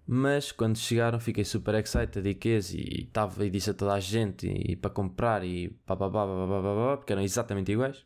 Mas 0.07 0.51
quando 0.51 0.77
chegaram 0.79 1.21
fiquei 1.21 1.45
super 1.45 1.75
excited 1.75 2.27
e 2.27 2.35
quis 2.35 2.73
e 2.73 3.03
estava 3.03 3.45
e 3.47 3.51
disse 3.51 3.71
a 3.71 3.75
toda 3.75 3.93
a 3.93 4.01
gente 4.01 4.49
e, 4.49 4.73
e 4.73 4.77
para 4.77 4.91
comprar 4.91 5.45
e 5.45 5.69
pá, 5.87 5.95
pá, 5.95 6.11
pá, 6.11 6.27
pá, 6.27 6.47
pá, 6.49 6.63
pá, 6.63 6.97
porque 6.97 7.13
eram 7.13 7.23
exatamente 7.23 7.71
iguais. 7.71 8.05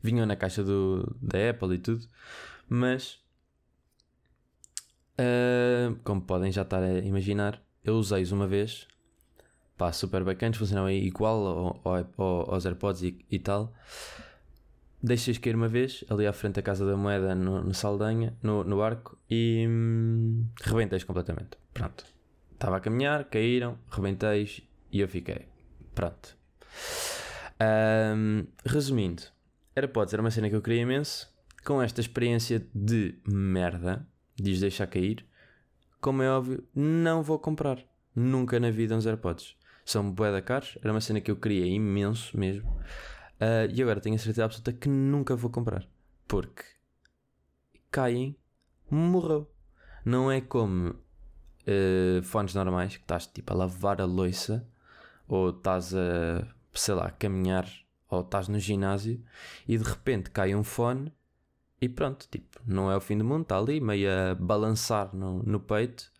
Vinham 0.00 0.26
na 0.26 0.36
caixa 0.36 0.62
do, 0.62 1.16
da 1.20 1.50
Apple 1.50 1.74
e 1.74 1.78
tudo, 1.78 2.06
mas 2.68 3.20
Uh, 5.18 5.94
como 6.04 6.22
podem 6.22 6.50
já 6.50 6.62
estar 6.62 6.82
a 6.82 6.98
imaginar, 7.00 7.62
eu 7.84 7.94
usei-os 7.94 8.32
uma 8.32 8.46
vez, 8.46 8.86
pá, 9.76 9.92
super 9.92 10.24
bacanas, 10.24 10.56
funcionam 10.56 10.90
igual 10.90 11.80
ao, 11.84 12.06
ao, 12.16 12.54
aos 12.54 12.64
AirPods 12.64 13.02
e, 13.02 13.24
e 13.30 13.38
tal. 13.38 13.72
Deixei-os 15.02 15.38
cair 15.38 15.56
uma 15.56 15.66
vez, 15.68 16.04
ali 16.08 16.26
à 16.26 16.32
frente 16.32 16.54
da 16.54 16.62
Casa 16.62 16.86
da 16.86 16.96
Moeda, 16.96 17.34
no, 17.34 17.62
no 17.62 17.74
Saldanha, 17.74 18.36
no, 18.42 18.62
no 18.62 18.78
barco, 18.78 19.18
e 19.28 19.66
hum, 19.68 20.46
rebentei-os 20.62 21.04
completamente. 21.04 21.58
Pronto. 21.74 22.04
Estava 22.52 22.76
a 22.76 22.80
caminhar, 22.80 23.24
caíram, 23.24 23.76
rebentei-os 23.90 24.62
e 24.92 25.00
eu 25.00 25.08
fiquei. 25.08 25.48
Pronto. 25.94 26.36
Um, 27.60 28.46
resumindo, 28.64 29.22
AirPods 29.74 30.14
era 30.14 30.22
uma 30.22 30.30
cena 30.30 30.48
que 30.48 30.54
eu 30.54 30.62
queria 30.62 30.82
imenso. 30.82 31.30
Com 31.64 31.82
esta 31.82 32.00
experiência 32.00 32.64
de 32.74 33.14
merda, 33.26 34.06
diz 34.36 34.60
deixar 34.60 34.86
cair, 34.86 35.26
como 36.00 36.22
é 36.22 36.30
óbvio, 36.30 36.66
não 36.74 37.22
vou 37.22 37.38
comprar. 37.38 37.78
nunca 38.14 38.60
na 38.60 38.70
vida 38.70 38.96
uns 38.96 39.06
AirPods. 39.06 39.56
São 39.84 40.10
bué 40.10 40.40
caros, 40.42 40.76
era 40.82 40.92
uma 40.92 41.00
cena 41.00 41.20
que 41.20 41.30
eu 41.30 41.36
queria 41.36 41.66
imenso 41.66 42.36
mesmo. 42.38 42.68
Uh, 43.40 43.70
e 43.72 43.82
agora 43.82 44.00
tenho 44.00 44.16
a 44.16 44.18
certeza 44.18 44.44
absoluta 44.44 44.72
que 44.72 44.88
nunca 44.88 45.34
vou 45.34 45.50
comprar. 45.50 45.88
Porque 46.28 46.64
caem, 47.90 48.36
morreu. 48.90 49.50
Não 50.04 50.30
é 50.30 50.40
como 50.40 50.90
uh, 50.90 52.22
fones 52.22 52.54
normais, 52.54 52.96
que 52.96 53.02
estás 53.02 53.26
tipo 53.26 53.52
a 53.52 53.56
lavar 53.56 54.00
a 54.00 54.04
louça, 54.04 54.66
ou 55.26 55.50
estás 55.50 55.94
a, 55.94 56.46
sei 56.74 56.94
lá, 56.94 57.10
caminhar, 57.10 57.68
ou 58.08 58.20
estás 58.20 58.48
no 58.48 58.58
ginásio, 58.58 59.22
e 59.66 59.78
de 59.78 59.84
repente 59.84 60.30
cai 60.30 60.54
um 60.54 60.64
fone 60.64 61.12
e 61.82 61.88
pronto, 61.88 62.28
tipo, 62.30 62.60
não 62.64 62.92
é 62.92 62.96
o 62.96 63.00
fim 63.00 63.18
do 63.18 63.24
mundo, 63.24 63.42
está 63.42 63.58
ali 63.58 63.80
meio 63.80 64.08
a 64.08 64.36
balançar 64.36 65.12
no, 65.12 65.42
no 65.42 65.58
peito 65.58 66.12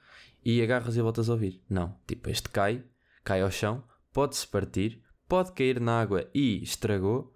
e 0.45 0.61
agarras 0.61 0.97
e 0.97 1.00
voltas 1.00 1.31
a 1.31 1.35
ouvir. 1.35 1.62
Não, 1.71 1.97
tipo, 2.04 2.28
este 2.28 2.49
cai, 2.49 2.83
cai 3.23 3.42
ao 3.42 3.50
chão, 3.50 3.85
pode-se 4.12 4.45
partir, 4.45 5.00
pode 5.28 5.52
cair 5.52 5.78
na 5.81 6.00
água 6.00 6.28
e 6.35 6.61
estragou, 6.64 7.33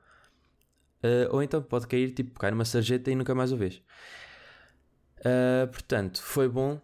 uh, 1.05 1.33
ou 1.33 1.41
então 1.41 1.63
pode 1.63 1.87
cair, 1.87 2.11
tipo, 2.11 2.41
cai 2.41 2.51
numa 2.51 2.65
sarjeta 2.65 3.13
e 3.13 3.15
nunca 3.15 3.33
mais 3.33 3.53
o 3.53 3.57
vês. 3.57 3.81
Uh, 5.21 5.69
portanto, 5.71 6.21
foi 6.21 6.49
bom 6.49 6.81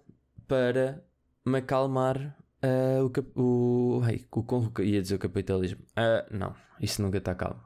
para 0.46 1.04
me 1.44 1.58
acalmar 1.58 2.38
uh, 2.62 3.04
o, 3.34 3.98
o, 3.98 4.02
ai, 4.04 4.24
o, 4.30 4.80
ia 4.80 5.02
dizer 5.02 5.16
o 5.16 5.18
capitalismo. 5.18 5.82
Uh, 5.90 6.24
não, 6.30 6.54
isso 6.80 7.02
nunca 7.02 7.18
está 7.18 7.34
calmo. 7.34 7.60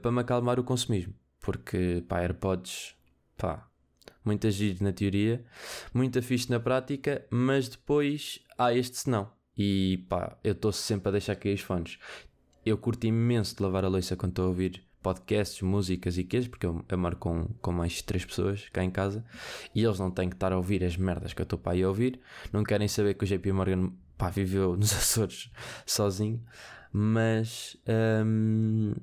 para 0.00 0.12
me 0.12 0.20
acalmar 0.20 0.60
o 0.60 0.62
consumismo 0.62 1.12
porque 1.42 2.02
pá, 2.08 2.20
AirPods, 2.20 2.94
pá, 3.36 3.68
muita 4.24 4.50
giro 4.50 4.82
na 4.82 4.92
teoria, 4.92 5.44
muita 5.92 6.22
fixe 6.22 6.50
na 6.50 6.60
prática, 6.60 7.26
mas 7.30 7.68
depois 7.68 8.40
há 8.56 8.72
este 8.72 8.96
senão. 8.96 9.30
E 9.58 10.06
pá, 10.08 10.38
eu 10.42 10.52
estou 10.52 10.72
sempre 10.72 11.08
a 11.08 11.12
deixar 11.12 11.36
cair 11.36 11.54
os 11.54 11.60
fones. 11.60 11.98
Eu 12.64 12.78
curto 12.78 13.06
imenso 13.06 13.56
de 13.56 13.62
lavar 13.62 13.84
a 13.84 13.88
louça 13.88 14.16
quando 14.16 14.30
estou 14.30 14.46
a 14.46 14.48
ouvir 14.48 14.82
podcasts, 15.02 15.60
músicas 15.62 16.16
e 16.16 16.24
queijos, 16.24 16.48
porque 16.48 16.64
eu, 16.64 16.84
eu 16.88 16.96
moro 16.96 17.16
com, 17.16 17.48
com 17.60 17.72
mais 17.72 18.00
três 18.00 18.24
pessoas 18.24 18.68
cá 18.72 18.84
em 18.84 18.90
casa 18.90 19.24
e 19.74 19.82
eles 19.82 19.98
não 19.98 20.10
têm 20.10 20.28
que 20.28 20.36
estar 20.36 20.52
a 20.52 20.56
ouvir 20.56 20.84
as 20.84 20.96
merdas 20.96 21.34
que 21.34 21.42
eu 21.42 21.44
estou 21.44 21.58
para 21.58 21.72
aí 21.72 21.82
a 21.82 21.88
ouvir, 21.88 22.20
não 22.52 22.62
querem 22.62 22.86
saber 22.86 23.14
que 23.14 23.24
o 23.24 23.26
JP 23.26 23.50
Morgan 23.52 23.90
pá, 24.16 24.30
viveu 24.30 24.76
nos 24.78 24.92
Açores 24.92 25.50
sozinho, 25.84 26.40
mas 26.92 27.76
um, 28.24 28.94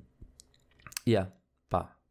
yeah, 1.06 1.30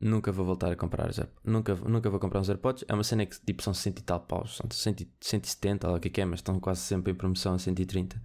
Nunca 0.01 0.31
vou 0.31 0.47
voltar 0.47 0.71
a 0.71 0.77
comprar 0.77 1.11
os 1.11 1.19
AirPods. 1.19 1.43
Nunca, 1.45 1.75
nunca 1.75 2.09
vou 2.09 2.21
comprar 2.21 2.41
uns 2.41 2.49
AirPods. 2.49 2.85
É 2.87 2.95
uma 2.95 3.03
cena 3.03 3.27
que 3.27 3.41
tipo 3.41 3.63
são 3.63 3.75
100 3.75 3.95
e 3.99 4.03
tal 4.03 4.21
paus, 4.21 4.57
são 4.57 4.71
100, 4.71 5.09
170, 5.21 5.89
ou 5.89 5.97
o 5.97 6.01
que 6.01 6.09
é 6.09 6.11
que 6.11 6.21
é, 6.21 6.25
mas 6.25 6.39
estão 6.39 6.61
quase 6.61 6.81
sempre 6.81 7.13
em 7.13 7.15
promoção 7.17 7.55
a 7.55 7.59
130. 7.59 8.21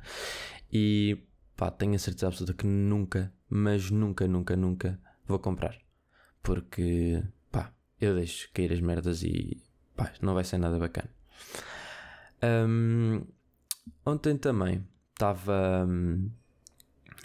E 0.71 1.17
pá, 1.57 1.71
tenho 1.71 1.95
a 1.95 1.99
certeza 1.99 2.27
absoluta 2.27 2.53
que 2.53 2.67
nunca, 2.67 3.33
mas 3.49 3.89
nunca, 3.89 4.27
nunca, 4.27 4.55
nunca 4.55 4.99
vou 5.25 5.39
comprar. 5.39 5.75
Porque 6.43 7.23
pá, 7.51 7.73
eu 7.99 8.13
deixo 8.15 8.49
cair 8.53 8.71
as 8.71 8.79
merdas 8.79 9.23
e 9.23 9.61
pá, 9.95 10.11
não 10.21 10.35
vai 10.35 10.43
ser 10.43 10.59
nada 10.59 10.77
bacana. 10.77 11.09
Um, 12.43 13.25
ontem 14.05 14.37
também 14.37 14.85
estava 15.13 15.85
um, 15.87 16.29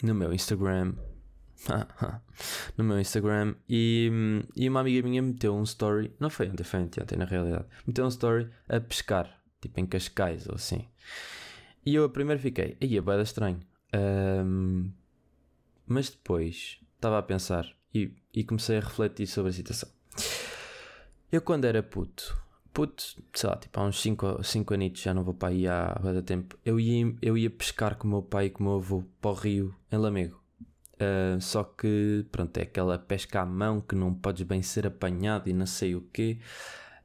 no 0.01 0.15
meu 0.15 0.33
Instagram 0.33 0.95
no 2.77 2.83
meu 2.83 2.99
Instagram 2.99 3.55
e, 3.67 4.11
e 4.55 4.69
uma 4.69 4.79
amiga 4.79 5.07
minha 5.07 5.21
meteu 5.21 5.55
um 5.55 5.63
story, 5.63 6.11
não 6.19 6.29
foi 6.29 6.49
ontem, 6.49 6.63
foi 6.63 6.79
ontem, 6.81 7.17
na 7.17 7.25
realidade, 7.25 7.65
meteu 7.85 8.05
um 8.05 8.09
story 8.09 8.49
a 8.67 8.79
pescar, 8.79 9.41
tipo 9.61 9.79
em 9.79 9.85
Cascais 9.85 10.47
ou 10.47 10.55
assim. 10.55 10.87
E 11.85 11.95
eu 11.95 12.03
a 12.05 12.09
primeiro 12.09 12.41
fiquei, 12.41 12.77
aí 12.81 12.97
é 12.97 13.01
bada 13.01 13.23
estranho. 13.23 13.59
Um, 13.93 14.91
mas 15.87 16.09
depois 16.09 16.79
estava 16.95 17.17
a 17.17 17.23
pensar 17.23 17.65
e, 17.93 18.13
e 18.33 18.43
comecei 18.43 18.77
a 18.77 18.81
refletir 18.81 19.27
sobre 19.27 19.49
a 19.49 19.53
situação. 19.53 19.89
Eu 21.31 21.41
quando 21.41 21.65
era 21.65 21.81
puto, 21.81 22.37
puto, 22.73 23.03
sei 23.33 23.49
lá, 23.49 23.55
tipo 23.55 23.79
há 23.79 23.83
uns 23.83 23.99
5 24.01 24.43
cinco 24.43 24.73
anitos, 24.73 25.01
já 25.01 25.13
não 25.13 25.23
vou 25.23 25.33
para 25.33 25.49
aí 25.49 25.67
há 25.67 25.99
muito 26.01 26.23
tempo, 26.23 26.57
eu 26.63 26.79
ia, 26.79 27.15
eu 27.21 27.37
ia 27.37 27.49
pescar 27.49 27.95
com 27.95 28.07
o 28.07 28.11
meu 28.11 28.21
pai 28.21 28.45
e 28.45 28.49
com 28.49 28.63
o 28.63 28.67
meu 28.67 28.75
avô 28.77 29.03
para 29.21 29.31
o 29.31 29.33
rio 29.33 29.75
em 29.91 29.97
Lamego. 29.97 30.38
Uh, 30.99 31.39
só 31.39 31.63
que, 31.63 32.25
pronto, 32.31 32.57
é 32.57 32.63
aquela 32.63 32.99
pesca 32.99 33.41
à 33.41 33.45
mão 33.45 33.79
que 33.79 33.95
não 33.95 34.13
podes 34.13 34.43
bem 34.43 34.61
ser 34.61 34.85
apanhado 34.85 35.49
e 35.49 35.53
não 35.53 35.65
sei 35.65 35.95
o 35.95 36.01
quê. 36.01 36.39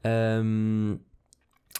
Um, 0.04 0.98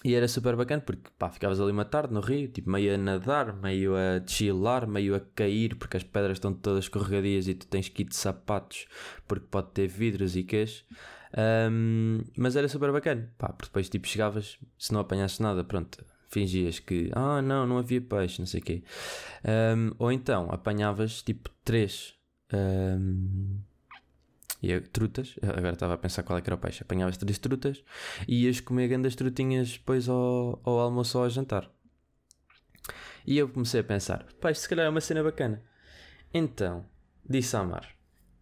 e 0.05 0.15
era 0.15 0.29
super 0.29 0.55
bacana 0.55 0.83
porque 0.83 1.11
pá, 1.19 1.31
ficavas 1.31 1.59
ali 1.61 1.73
uma 1.73 1.85
tarde 1.85 2.13
no 2.13 2.21
rio, 2.21 2.47
tipo 2.49 2.71
meio 2.71 2.95
a 2.95 2.99
nadar, 2.99 3.57
meio 3.57 3.95
a 3.97 4.25
chilar, 4.27 4.87
meio 4.87 5.15
a 5.15 5.21
cair 5.21 5.77
porque 5.77 5.97
as 5.97 6.03
pedras 6.03 6.37
estão 6.37 6.53
todas 6.53 6.85
escorregadias 6.85 7.49
e 7.49 7.55
tu 7.55 7.67
tens 7.67 7.89
que 7.89 8.03
ir 8.03 8.07
de 8.07 8.17
sapatos 8.17 8.87
porque 9.27 9.47
pode 9.51 9.71
ter 9.73 9.89
vidros 9.89 10.37
e 10.37 10.45
queixo. 10.45 10.85
Um, 11.71 12.21
mas 12.37 12.55
era 12.55 12.69
super 12.69 12.93
bacana, 12.93 13.33
pá, 13.39 13.49
porque 13.49 13.71
depois 13.71 13.89
tipo 13.89 14.07
chegavas, 14.07 14.59
se 14.79 14.93
não 14.93 15.01
apanhasses 15.01 15.41
nada, 15.41 15.65
pronto, 15.65 16.05
fingias 16.35 16.81
que, 16.81 17.11
ah, 17.15 17.41
não, 17.41 17.67
não 17.67 17.79
havia 17.79 18.01
peixe, 18.01 18.41
não 18.41 18.47
sei 18.47 18.61
o 18.61 18.65
quê. 18.65 18.83
Um, 19.45 19.93
ou 19.99 20.11
então 20.11 20.51
apanhavas 20.51 21.23
tipo 21.23 21.49
três 21.65 22.15
um, 22.53 23.61
trutas, 24.93 25.37
agora 25.43 25.75
estava 25.75 25.95
a 25.95 25.99
pensar 25.99 26.23
qual 26.23 26.39
é 26.39 26.43
que 26.43 26.49
era 26.49 26.57
o 26.57 26.59
peixe. 26.59 26.83
Apanhavas 26.83 27.17
três 27.17 27.39
trutas 27.39 27.83
e 28.27 28.45
ias 28.45 28.61
comer 28.61 28.89
grandes 28.89 29.15
trutinhas 29.15 29.73
depois 29.73 30.09
ao, 30.09 30.61
ao 30.65 30.81
almoço 30.81 31.19
ou 31.19 31.25
ao 31.25 31.31
jantar. 31.31 31.71
E 33.27 33.39
eu 33.39 33.49
comecei 33.49 33.81
a 33.81 33.85
pensar, 33.85 34.27
peixe, 34.41 34.61
se 34.61 34.69
calhar 34.69 34.87
é 34.87 34.89
uma 34.89 35.01
cena 35.01 35.23
bacana. 35.23 35.63
Então, 36.33 36.85
disse 37.29 37.57
à 37.57 37.63
Mar, 37.63 37.89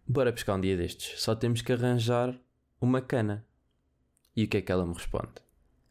bora 0.07 0.33
pescar 0.33 0.57
um 0.57 0.61
dia 0.61 0.75
destes, 0.75 1.21
só 1.21 1.35
temos 1.35 1.61
que 1.61 1.71
arranjar 1.71 2.35
uma 2.81 3.01
cana. 3.01 3.45
E 4.35 4.45
o 4.45 4.47
que 4.47 4.57
é 4.57 4.61
que 4.61 4.71
ela 4.71 4.85
me 4.85 4.93
responde? 4.93 5.33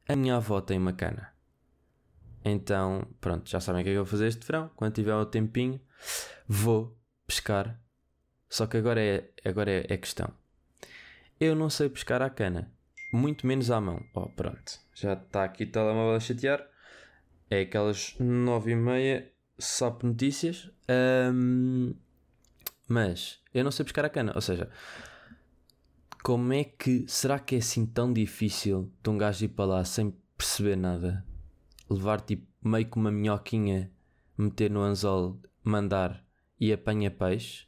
A 0.08 0.16
minha 0.16 0.36
avó 0.36 0.60
tem 0.60 0.76
uma 0.76 0.92
cana. 0.92 1.31
Então, 2.44 3.06
pronto, 3.20 3.48
já 3.48 3.60
sabem 3.60 3.82
o 3.82 3.84
que 3.84 3.90
é 3.90 3.92
que 3.92 3.98
eu 3.98 4.04
vou 4.04 4.10
fazer 4.10 4.26
este 4.26 4.44
verão. 4.46 4.70
Quando 4.74 4.94
tiver 4.94 5.14
o 5.14 5.24
tempinho, 5.24 5.80
vou 6.46 6.96
pescar. 7.26 7.80
Só 8.48 8.66
que 8.66 8.76
agora 8.76 9.00
é, 9.00 9.30
agora 9.44 9.70
é, 9.70 9.86
é 9.88 9.96
questão. 9.96 10.32
Eu 11.40 11.54
não 11.54 11.70
sei 11.70 11.88
pescar 11.88 12.20
à 12.22 12.30
cana, 12.30 12.70
muito 13.12 13.46
menos 13.46 13.70
à 13.70 13.80
mão. 13.80 14.04
Oh, 14.14 14.28
pronto, 14.28 14.78
já 14.94 15.14
está 15.14 15.44
aqui 15.44 15.64
o 15.64 15.70
telemóvel 15.70 16.16
a 16.16 16.20
chatear. 16.20 16.66
É 17.50 17.62
aquelas 17.62 18.14
nove 18.18 18.72
e 18.72 18.76
meia, 18.76 19.30
SAP 19.58 20.04
Notícias. 20.04 20.70
Um, 21.34 21.94
mas 22.88 23.40
eu 23.54 23.64
não 23.64 23.70
sei 23.70 23.84
pescar 23.84 24.04
a 24.04 24.08
cana. 24.08 24.32
Ou 24.34 24.40
seja, 24.40 24.70
como 26.22 26.52
é 26.52 26.64
que. 26.64 27.04
Será 27.08 27.38
que 27.38 27.56
é 27.56 27.58
assim 27.58 27.86
tão 27.86 28.12
difícil 28.12 28.92
de 29.02 29.10
um 29.10 29.18
gajo 29.18 29.44
ir 29.44 29.48
para 29.48 29.64
lá 29.64 29.84
sem 29.84 30.14
perceber 30.36 30.76
nada? 30.76 31.24
Levar 31.88 32.20
tipo 32.20 32.46
meio 32.62 32.86
que 32.86 32.96
uma 32.96 33.10
minhoquinha, 33.10 33.90
meter 34.36 34.70
no 34.70 34.80
anzol, 34.80 35.40
mandar 35.62 36.24
e 36.58 36.72
apanha 36.72 37.10
peixe? 37.10 37.66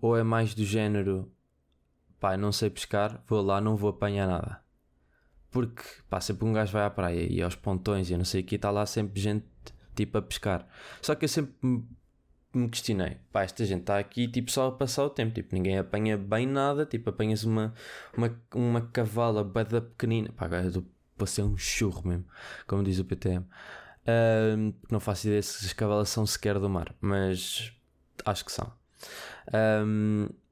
Ou 0.00 0.16
é 0.16 0.22
mais 0.22 0.54
do 0.54 0.64
género, 0.64 1.32
pá, 2.20 2.36
não 2.36 2.52
sei 2.52 2.70
pescar, 2.70 3.22
vou 3.26 3.42
lá, 3.42 3.60
não 3.60 3.76
vou 3.76 3.90
apanhar 3.90 4.26
nada? 4.26 4.62
Porque, 5.50 5.82
pá, 6.10 6.20
sempre 6.20 6.44
um 6.46 6.52
gajo 6.52 6.72
vai 6.72 6.84
à 6.84 6.90
praia 6.90 7.32
e 7.32 7.40
aos 7.40 7.54
pontões 7.54 8.10
e 8.10 8.16
não 8.16 8.24
sei 8.24 8.42
o 8.42 8.44
que, 8.44 8.56
está 8.56 8.70
lá 8.70 8.84
sempre 8.86 9.20
gente 9.20 9.46
tipo 9.94 10.18
a 10.18 10.22
pescar. 10.22 10.66
Só 11.00 11.14
que 11.14 11.24
eu 11.24 11.28
sempre 11.28 11.54
me, 11.62 12.68
questionei, 12.68 13.18
pá, 13.32 13.42
esta 13.42 13.64
gente 13.64 13.80
está 13.80 13.98
aqui 13.98 14.28
tipo 14.28 14.50
só 14.50 14.68
a 14.68 14.72
passar 14.72 15.04
o 15.04 15.10
tempo, 15.10 15.34
tipo, 15.34 15.54
ninguém 15.54 15.78
apanha 15.78 16.16
bem 16.16 16.46
nada, 16.46 16.84
tipo, 16.84 17.10
apanhas 17.10 17.44
uma, 17.44 17.74
uma, 18.16 18.42
uma 18.54 18.80
cavala 18.80 19.44
bada 19.44 19.80
pequenina, 19.80 20.32
pá, 20.32 20.46
agora 20.46 20.70
do 20.70 20.82
para 21.16 21.26
ser 21.26 21.42
um 21.42 21.56
churro 21.56 22.06
mesmo, 22.06 22.26
como 22.66 22.82
diz 22.82 22.98
o 22.98 23.04
PTM. 23.04 23.44
Uh, 24.04 24.74
não 24.90 25.00
faço 25.00 25.26
ideia 25.26 25.42
se 25.42 25.64
as 25.64 25.72
cavalas 25.72 26.08
são 26.08 26.26
sequer 26.26 26.58
do 26.58 26.68
mar, 26.68 26.94
mas 27.00 27.72
acho 28.24 28.44
que 28.44 28.52
são. 28.52 28.72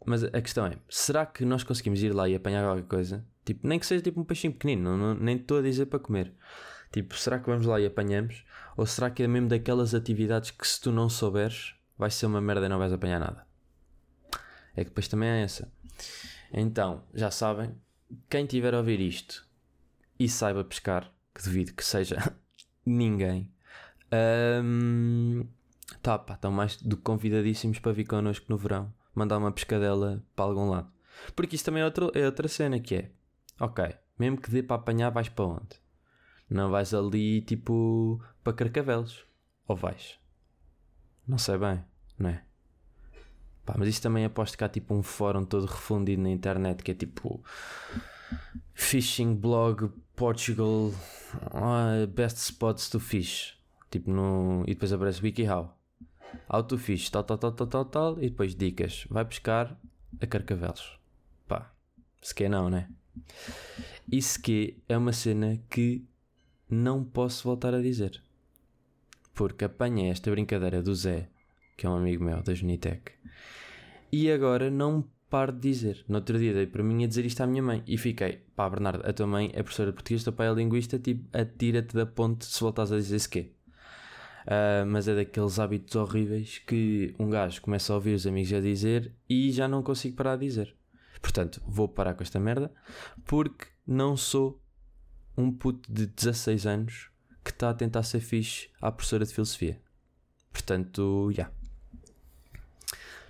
Mas 0.04 0.24
a 0.24 0.40
questão 0.40 0.66
é: 0.66 0.76
será 0.88 1.24
que 1.24 1.44
nós 1.44 1.62
conseguimos 1.62 2.02
ir 2.02 2.14
lá 2.14 2.28
e 2.28 2.34
apanhar 2.34 2.64
qualquer 2.64 2.86
coisa? 2.86 3.24
Tipo, 3.44 3.66
nem 3.66 3.78
que 3.78 3.86
seja 3.86 4.02
tipo 4.02 4.20
um 4.20 4.24
peixinho 4.24 4.52
pequenino, 4.52 4.96
não, 4.96 5.14
nem 5.14 5.36
estou 5.36 5.58
a 5.58 5.62
dizer 5.62 5.86
para 5.86 5.98
comer. 5.98 6.32
Tipo, 6.92 7.16
será 7.16 7.38
que 7.38 7.46
vamos 7.46 7.66
lá 7.66 7.80
e 7.80 7.86
apanhamos? 7.86 8.44
Ou 8.76 8.86
será 8.86 9.10
que 9.10 9.22
é 9.22 9.28
mesmo 9.28 9.48
daquelas 9.48 9.94
atividades 9.94 10.50
que 10.50 10.66
se 10.66 10.80
tu 10.80 10.92
não 10.92 11.08
souberes, 11.08 11.74
vai 11.96 12.10
ser 12.10 12.26
uma 12.26 12.40
merda 12.40 12.66
e 12.66 12.68
não 12.68 12.78
vais 12.78 12.92
apanhar 12.92 13.18
nada? 13.18 13.46
É 14.76 14.84
que 14.84 14.90
depois 14.90 15.08
também 15.08 15.28
é 15.28 15.42
essa. 15.42 15.72
Então, 16.52 17.02
já 17.14 17.30
sabem, 17.30 17.74
quem 18.28 18.46
tiver 18.46 18.74
a 18.74 18.78
ouvir 18.78 19.00
isto 19.00 19.46
e 20.24 20.28
saiba 20.28 20.62
pescar, 20.62 21.12
que 21.34 21.42
devido 21.42 21.72
que 21.72 21.84
seja 21.84 22.16
ninguém, 22.86 23.50
um, 24.62 25.44
tá, 26.00 26.18
pá, 26.18 26.34
estão 26.34 26.52
mais 26.52 26.76
do 26.76 26.96
que 26.96 27.02
convidadíssimos 27.02 27.78
para 27.80 27.92
vir 27.92 28.04
connosco 28.04 28.46
no 28.48 28.56
verão, 28.56 28.92
mandar 29.14 29.38
uma 29.38 29.50
pescadela 29.50 30.22
para 30.36 30.44
algum 30.44 30.70
lado. 30.70 30.90
Porque 31.34 31.56
isso 31.56 31.64
também 31.64 31.82
é, 31.82 31.84
outro, 31.84 32.12
é 32.14 32.24
outra 32.24 32.46
cena 32.46 32.78
que 32.78 32.94
é, 32.94 33.10
ok, 33.58 33.96
mesmo 34.18 34.40
que 34.40 34.50
dê 34.50 34.62
para 34.62 34.76
apanhar, 34.76 35.10
vais 35.10 35.28
para 35.28 35.44
onde? 35.44 35.82
Não 36.48 36.70
vais 36.70 36.94
ali 36.94 37.40
tipo 37.40 38.22
para 38.44 38.52
Carcavelos, 38.52 39.24
ou 39.66 39.74
vais? 39.74 40.18
Não 41.26 41.38
sei 41.38 41.58
bem, 41.58 41.84
não 42.18 42.30
é? 42.30 42.44
Pá, 43.64 43.74
mas 43.76 43.88
isso 43.88 44.02
também 44.02 44.24
aposto 44.24 44.56
que 44.56 44.64
há 44.64 44.68
tipo 44.68 44.94
um 44.94 45.02
fórum 45.02 45.44
todo 45.44 45.66
refundido 45.66 46.22
na 46.22 46.30
internet 46.30 46.82
que 46.82 46.90
é 46.90 46.94
tipo 46.94 47.42
Fishing 48.74 49.34
Blog 49.34 49.90
Portugal 50.16 50.92
uh, 51.52 52.06
Best 52.06 52.38
Spots 52.38 52.88
to 52.88 53.00
Fish. 53.00 53.58
Tipo 53.90 54.10
no. 54.10 54.62
E 54.66 54.74
depois 54.74 54.92
aparece 54.92 55.22
WikiHow. 55.22 55.76
Fish, 56.78 57.10
tal, 57.10 57.24
tal, 57.24 57.38
tal, 57.38 57.52
tal, 57.52 57.66
tal, 57.66 57.84
tal. 57.84 58.18
E 58.18 58.30
depois 58.30 58.54
dicas. 58.54 59.06
Vai 59.10 59.24
pescar 59.24 59.76
a 60.20 60.26
carcavelos. 60.26 60.98
Pá, 61.46 61.72
se 62.20 62.34
que 62.34 62.48
não, 62.48 62.70
né? 62.70 62.88
Isso 64.10 64.40
que 64.40 64.78
é 64.88 64.96
uma 64.96 65.12
cena 65.12 65.60
que 65.68 66.04
não 66.68 67.04
posso 67.04 67.44
voltar 67.44 67.74
a 67.74 67.80
dizer. 67.80 68.22
Porque 69.34 69.64
apanhei 69.64 70.10
esta 70.10 70.30
brincadeira 70.30 70.82
do 70.82 70.94
Zé, 70.94 71.28
que 71.76 71.86
é 71.86 71.88
um 71.88 71.96
amigo 71.96 72.24
meu 72.24 72.42
da 72.42 72.54
Junitec, 72.54 73.12
e 74.10 74.30
agora 74.30 74.70
não 74.70 75.04
paro 75.32 75.50
de 75.50 75.60
dizer. 75.60 76.04
No 76.06 76.16
outro 76.16 76.38
dia 76.38 76.52
dei 76.52 76.66
para 76.66 76.82
mim 76.82 77.02
a 77.04 77.06
dizer 77.06 77.24
isto 77.24 77.40
à 77.40 77.46
minha 77.46 77.62
mãe 77.62 77.82
e 77.86 77.96
fiquei, 77.96 78.44
pá, 78.54 78.68
Bernardo, 78.68 79.08
a 79.08 79.14
tua 79.14 79.26
mãe 79.26 79.50
é 79.54 79.62
professora 79.62 79.90
de 79.90 79.94
português, 79.94 80.22
teu 80.22 80.32
pai 80.34 80.46
é 80.46 80.52
linguista, 80.52 80.98
tipo, 80.98 81.26
atira-te 81.34 81.96
da 81.96 82.04
ponte 82.04 82.44
se 82.44 82.60
voltares 82.60 82.92
a 82.92 82.96
dizer 82.96 83.16
isso 83.16 83.30
quê. 83.30 83.50
Uh, 84.42 84.84
mas 84.86 85.08
é 85.08 85.14
daqueles 85.14 85.58
hábitos 85.58 85.96
horríveis 85.96 86.58
que 86.58 87.14
um 87.18 87.30
gajo 87.30 87.62
começa 87.62 87.90
a 87.90 87.96
ouvir 87.96 88.12
os 88.12 88.26
amigos 88.26 88.52
a 88.52 88.60
dizer 88.60 89.14
e 89.26 89.50
já 89.50 89.66
não 89.66 89.82
consigo 89.82 90.16
parar 90.16 90.36
de 90.36 90.44
dizer. 90.44 90.76
Portanto, 91.22 91.62
vou 91.66 91.88
parar 91.88 92.12
com 92.12 92.22
esta 92.22 92.38
merda 92.38 92.70
porque 93.24 93.68
não 93.86 94.18
sou 94.18 94.60
um 95.34 95.50
puto 95.50 95.90
de 95.90 96.08
16 96.08 96.66
anos 96.66 97.10
que 97.42 97.52
está 97.52 97.70
a 97.70 97.74
tentar 97.74 98.02
ser 98.02 98.20
fixe 98.20 98.68
à 98.82 98.92
professora 98.92 99.24
de 99.24 99.32
filosofia. 99.32 99.80
Portanto, 100.52 101.30
já. 101.32 101.44
Yeah. 101.44 101.54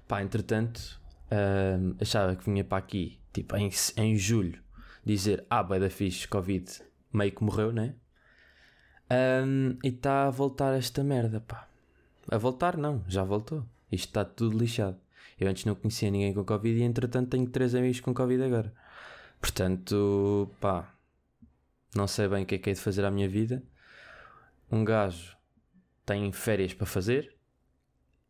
Pá, 0.09 0.21
entretanto, 0.21 1.01
uh, 1.33 1.97
achava 2.01 2.37
que 2.37 2.45
vinha 2.45 2.63
para 2.63 2.79
aqui, 2.79 3.19
tipo, 3.33 3.57
em, 3.57 3.71
em 3.97 4.17
julho, 4.17 4.61
dizer: 5.05 5.45
Ah, 5.49 5.63
vai 5.63 5.81
da 5.81 5.89
fixe, 5.91 6.29
Covid 6.29 6.83
meio 7.13 7.33
que 7.33 7.43
morreu, 7.43 7.73
né? 7.73 7.95
Um, 9.11 9.77
e 9.85 9.89
está 9.89 10.27
a 10.27 10.31
voltar 10.31 10.75
esta 10.75 11.05
merda, 11.05 11.41
pá. 11.41 11.69
A 12.31 12.39
voltar, 12.39 12.77
não, 12.77 13.05
já 13.07 13.23
voltou. 13.23 13.65
Isto 13.91 14.09
está 14.09 14.25
tudo 14.25 14.57
lixado. 14.57 14.97
Eu 15.39 15.49
antes 15.49 15.65
não 15.65 15.75
conhecia 15.75 16.11
ninguém 16.11 16.33
com 16.33 16.45
Covid 16.45 16.79
e 16.79 16.83
entretanto 16.83 17.31
tenho 17.31 17.47
três 17.47 17.75
amigos 17.75 18.01
com 18.01 18.15
Covid 18.15 18.43
agora. 18.43 18.73
Portanto, 19.41 20.51
pá, 20.61 20.95
não 21.95 22.07
sei 22.07 22.29
bem 22.29 22.45
o 22.45 22.47
que 22.47 22.55
é 22.55 22.59
que 22.59 22.71
é 22.71 22.73
de 22.73 22.81
fazer 22.81 23.05
à 23.05 23.11
minha 23.11 23.29
vida. 23.29 23.63
Um 24.71 24.85
gajo 24.85 25.37
tem 26.07 26.33
férias 26.33 26.73
para 26.73 26.87
fazer 26.87 27.37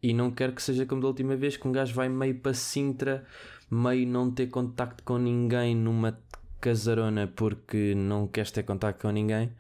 e 0.03 0.13
não 0.13 0.31
quero 0.31 0.53
que 0.53 0.63
seja 0.63 0.85
como 0.85 1.01
da 1.01 1.09
última 1.09 1.37
vez 1.37 1.57
que 1.57 1.67
um 1.69 1.73
gajo 1.73 1.95
vai 1.95 2.09
meio 2.09 2.35
para 2.35 2.53
Sintra, 2.55 3.25
meio 3.71 4.07
não 4.07 4.31
ter 4.31 4.49
contacto 4.49 5.03
com 5.05 5.17
ninguém 5.17 5.77
numa 5.77 6.19
casarona 6.61 7.27
porque 7.27 7.95
não 7.95 8.27
queres 8.27 8.51
ter 8.51 8.63
contacto 8.65 9.03
com 9.03 9.11
ninguém. 9.11 9.53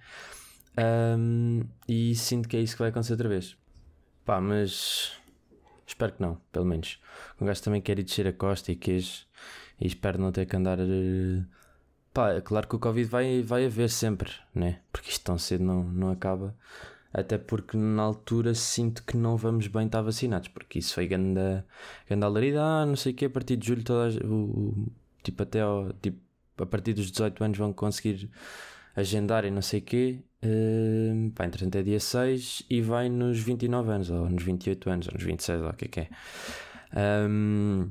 Um, 0.76 1.62
e 1.86 2.14
sinto 2.14 2.48
que 2.48 2.56
é 2.56 2.60
isso 2.60 2.74
que 2.74 2.82
vai 2.82 2.90
acontecer 2.90 3.12
outra 3.12 3.28
vez. 3.28 3.56
Pá, 4.24 4.40
mas 4.40 5.12
espero 5.86 6.12
que 6.12 6.22
não, 6.22 6.40
pelo 6.50 6.64
menos. 6.64 7.00
Um 7.40 7.46
gajo 7.46 7.62
também 7.62 7.80
quer 7.80 7.98
ir 7.98 8.04
descer 8.04 8.26
a 8.26 8.32
costa 8.32 8.72
e 8.72 8.76
queijo 8.76 9.26
e 9.80 9.86
espero 9.86 10.18
não 10.20 10.32
ter 10.32 10.46
que 10.46 10.56
andar. 10.56 10.78
Eh, 10.80 11.42
pá, 12.12 12.32
é 12.32 12.40
claro 12.40 12.68
que 12.68 12.76
o 12.76 12.78
Covid 12.78 13.08
vai, 13.08 13.42
vai 13.42 13.66
haver 13.66 13.90
sempre, 13.90 14.30
né? 14.54 14.80
Porque 14.92 15.10
isto 15.10 15.24
tão 15.24 15.38
cedo 15.38 15.64
não, 15.64 15.84
não 15.84 16.10
acaba. 16.10 16.54
Até 17.12 17.36
porque 17.36 17.76
na 17.76 18.02
altura 18.02 18.54
sinto 18.54 19.04
que 19.04 19.16
não 19.16 19.36
vamos 19.36 19.66
bem 19.66 19.86
estar 19.86 20.00
vacinados, 20.00 20.48
porque 20.48 20.78
isso 20.78 20.94
foi 20.94 21.06
grande, 21.06 21.62
grande 22.08 22.24
alarido. 22.24 22.58
Ah, 22.58 22.86
não 22.86 22.96
sei 22.96 23.12
o 23.12 23.14
que, 23.14 23.26
a 23.26 23.30
partir 23.30 23.56
de 23.56 23.66
julho, 23.66 23.84
toda 23.84 24.08
a, 24.08 24.26
o, 24.26 24.88
tipo, 25.22 25.42
até 25.42 25.60
ao, 25.60 25.92
tipo, 25.94 26.18
a 26.58 26.66
partir 26.66 26.94
dos 26.94 27.10
18 27.10 27.44
anos 27.44 27.58
vão 27.58 27.72
conseguir 27.72 28.30
agendar 28.96 29.44
e 29.44 29.50
não 29.50 29.62
sei 29.62 29.80
o 29.80 29.82
quê. 29.82 30.20
Uh, 30.44 31.30
pá, 31.32 31.44
entretanto 31.44 31.76
é 31.76 31.82
dia 31.82 32.00
6 32.00 32.64
e 32.68 32.80
vai 32.80 33.08
nos 33.08 33.38
29 33.38 33.90
anos, 33.90 34.10
ou 34.10 34.28
nos 34.28 34.42
28 34.42 34.90
anos, 34.90 35.08
ou 35.08 35.14
nos 35.14 35.22
26, 35.22 35.62
ou 35.62 35.68
o 35.68 35.72
que 35.74 35.84
é 35.84 35.88
que 35.88 36.00
é. 36.00 36.08
Um, 37.28 37.90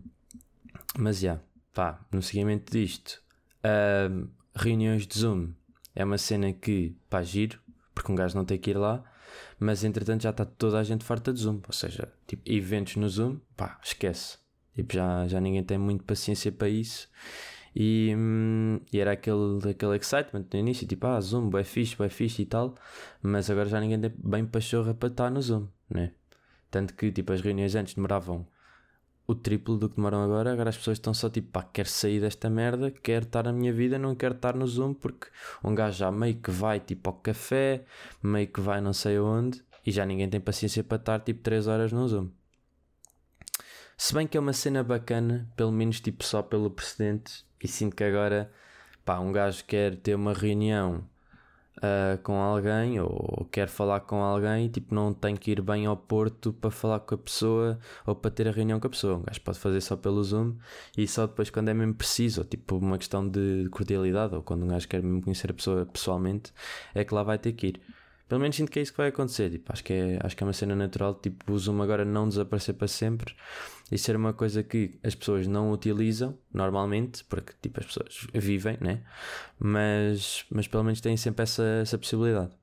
mas 0.97 1.19
já, 1.19 1.29
yeah, 1.29 1.43
pá, 1.73 1.99
no 2.11 2.21
seguimento 2.21 2.71
disto, 2.71 3.21
uh, 3.63 4.27
reuniões 4.55 5.07
de 5.07 5.19
Zoom 5.19 5.53
é 5.95 6.03
uma 6.03 6.17
cena 6.17 6.51
que, 6.53 6.95
pá, 7.09 7.21
giro, 7.23 7.59
porque 7.95 8.11
um 8.11 8.15
gajo 8.15 8.35
não 8.37 8.45
tem 8.45 8.57
que 8.57 8.71
ir 8.71 8.77
lá, 8.77 9.03
mas 9.61 9.83
entretanto 9.83 10.23
já 10.23 10.31
está 10.31 10.43
toda 10.43 10.79
a 10.79 10.83
gente 10.83 11.05
farta 11.05 11.31
de 11.31 11.39
Zoom, 11.39 11.61
ou 11.67 11.71
seja, 11.71 12.11
tipo, 12.25 12.41
eventos 12.51 12.95
no 12.95 13.07
Zoom, 13.07 13.37
pá, 13.55 13.79
esquece. 13.83 14.39
Tipo, 14.75 14.91
já, 14.95 15.27
já 15.27 15.39
ninguém 15.39 15.63
tem 15.63 15.77
muito 15.77 16.03
paciência 16.03 16.51
para 16.51 16.67
isso 16.67 17.07
e, 17.75 18.11
hum, 18.17 18.79
e, 18.91 18.99
era 18.99 19.11
aquele, 19.11 19.59
aquele 19.69 19.97
excitement 19.97 20.45
no 20.51 20.59
início, 20.59 20.87
tipo, 20.87 21.05
ah, 21.05 21.21
Zoom, 21.21 21.55
é 21.55 21.63
fixe, 21.63 21.95
é 22.01 22.09
fixe 22.09 22.41
e 22.41 22.45
tal, 22.45 22.73
mas 23.21 23.51
agora 23.51 23.69
já 23.69 23.79
ninguém 23.79 24.01
tem 24.01 24.11
bem 24.17 24.45
pachorra 24.45 24.95
para 24.95 25.09
estar 25.09 25.29
no 25.29 25.39
Zoom, 25.39 25.67
né? 25.87 26.11
Tanto 26.71 26.95
que, 26.95 27.11
tipo, 27.11 27.31
as 27.31 27.41
reuniões 27.41 27.75
antes 27.75 27.93
demoravam 27.93 28.47
o 29.31 29.35
triplo 29.35 29.77
do 29.77 29.89
que 29.89 29.95
demoram 29.95 30.21
agora, 30.23 30.51
agora 30.51 30.69
as 30.69 30.77
pessoas 30.77 30.97
estão 30.97 31.13
só 31.13 31.29
tipo, 31.29 31.49
pá, 31.51 31.63
quero 31.63 31.87
sair 31.87 32.19
desta 32.19 32.49
merda, 32.49 32.91
quero 32.91 33.25
estar 33.25 33.43
na 33.43 33.53
minha 33.53 33.71
vida, 33.71 33.97
não 33.97 34.13
quero 34.13 34.35
estar 34.35 34.55
no 34.55 34.67
Zoom, 34.67 34.93
porque 34.93 35.27
um 35.63 35.73
gajo 35.73 35.97
já 35.97 36.11
meio 36.11 36.35
que 36.35 36.51
vai 36.51 36.79
tipo 36.79 37.09
ao 37.09 37.15
café, 37.15 37.85
meio 38.21 38.47
que 38.47 38.59
vai 38.59 38.81
não 38.81 38.93
sei 38.93 39.19
onde, 39.19 39.63
e 39.85 39.91
já 39.91 40.05
ninguém 40.05 40.29
tem 40.29 40.41
paciência 40.41 40.83
para 40.83 40.97
estar 40.97 41.19
tipo 41.21 41.41
3 41.41 41.67
horas 41.67 41.91
no 41.91 42.07
Zoom. 42.07 42.29
Se 43.97 44.13
bem 44.13 44.27
que 44.27 44.35
é 44.35 44.39
uma 44.39 44.53
cena 44.53 44.83
bacana, 44.83 45.49
pelo 45.55 45.71
menos 45.71 46.01
tipo 46.01 46.23
só 46.25 46.41
pelo 46.41 46.69
precedente, 46.69 47.45
e 47.63 47.67
sinto 47.67 47.95
que 47.95 48.03
agora, 48.03 48.51
pá, 49.05 49.19
um 49.19 49.31
gajo 49.31 49.63
quer 49.65 49.95
ter 49.95 50.15
uma 50.15 50.33
reunião 50.33 51.07
uh, 51.81 52.17
com 52.23 52.35
alguém 52.37 52.99
ou 52.99 53.47
quer 53.51 53.67
falar 53.67 54.01
com 54.01 54.21
alguém, 54.21 54.69
tipo, 54.69 54.93
não 54.93 55.13
tem 55.13 55.35
que 55.35 55.51
ir 55.51 55.61
bem 55.61 55.85
ao 55.85 55.97
Porto 55.97 56.53
para 56.53 56.71
falar 56.71 56.99
com 57.01 57.15
a 57.15 57.17
pessoa 57.17 57.79
ou 58.05 58.15
para 58.15 58.31
ter 58.31 58.47
a 58.47 58.51
reunião 58.51 58.79
com 58.79 58.87
a 58.87 58.89
pessoa. 58.89 59.17
Um 59.17 59.23
gajo 59.23 59.41
pode 59.41 59.59
fazer 59.59 59.81
só 59.81 59.95
pelo 59.95 60.23
Zoom 60.23 60.55
e 60.97 61.07
só 61.07 61.27
depois 61.27 61.49
quando 61.49 61.69
é 61.69 61.73
mesmo 61.73 61.93
preciso, 61.93 62.41
ou 62.41 62.45
tipo 62.47 62.77
uma 62.77 62.97
questão 62.97 63.27
de 63.27 63.67
cordialidade, 63.71 64.35
ou 64.35 64.41
quando 64.43 64.63
um 64.63 64.67
gajo 64.67 64.87
quer 64.87 65.01
mesmo 65.01 65.21
conhecer 65.21 65.51
a 65.51 65.53
pessoa 65.53 65.85
pessoalmente, 65.85 66.53
é 66.93 67.03
que 67.03 67.13
lá 67.13 67.23
vai 67.23 67.37
ter 67.37 67.53
que 67.53 67.67
ir. 67.67 67.81
Pelo 68.31 68.39
menos 68.39 68.55
sinto 68.55 68.71
que 68.71 68.79
é 68.79 68.81
isso 68.81 68.93
que 68.93 68.97
vai 68.97 69.09
acontecer. 69.09 69.49
Tipo, 69.49 69.73
acho, 69.73 69.83
que 69.83 69.91
é, 69.91 70.17
acho 70.23 70.37
que 70.37 70.41
é 70.41 70.47
uma 70.47 70.53
cena 70.53 70.73
natural. 70.73 71.15
Tipo, 71.15 71.51
o 71.51 71.59
Zoom 71.59 71.81
agora 71.81 72.05
não 72.05 72.29
desaparecer 72.29 72.73
para 72.73 72.87
sempre 72.87 73.35
e 73.91 73.97
ser 73.97 74.15
uma 74.15 74.31
coisa 74.31 74.63
que 74.63 74.97
as 75.03 75.13
pessoas 75.13 75.47
não 75.47 75.69
utilizam 75.69 76.37
normalmente, 76.53 77.25
porque 77.25 77.51
tipo, 77.61 77.81
as 77.81 77.87
pessoas 77.87 78.27
vivem, 78.33 78.77
né? 78.79 79.01
Mas, 79.59 80.45
mas 80.49 80.65
pelo 80.65 80.81
menos 80.81 81.01
têm 81.01 81.17
sempre 81.17 81.43
essa, 81.43 81.81
essa 81.81 81.97
possibilidade. 81.97 82.53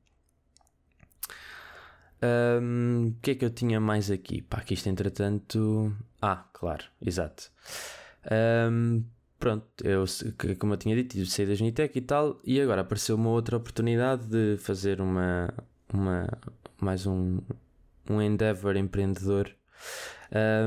O 2.23 2.63
um, 2.63 3.15
que 3.21 3.33
é 3.33 3.35
que 3.35 3.45
eu 3.45 3.51
tinha 3.51 3.79
mais 3.79 4.11
aqui? 4.11 4.41
Pá, 4.41 4.63
que 4.63 4.73
isto 4.73 4.89
entretanto. 4.89 5.95
Ah, 6.23 6.47
claro, 6.51 6.85
exato. 6.99 7.51
Um, 8.73 9.05
pronto, 9.39 9.67
eu, 9.85 10.05
como 10.59 10.75
eu 10.75 10.77
tinha 10.77 10.97
dito, 10.97 11.25
saí 11.27 11.47
da 11.47 11.55
Genitec 11.55 11.97
e 11.97 12.03
tal, 12.03 12.41
e 12.45 12.61
agora 12.61 12.83
apareceu 12.83 13.17
uma 13.17 13.31
outra 13.31 13.57
oportunidade 13.57 14.27
de 14.27 14.57
fazer 14.59 15.01
uma, 15.01 15.53
uma 15.93 16.29
mais 16.81 17.07
um, 17.07 17.39
um 18.11 18.21
endeavor 18.21 18.77
empreendedor 18.77 19.55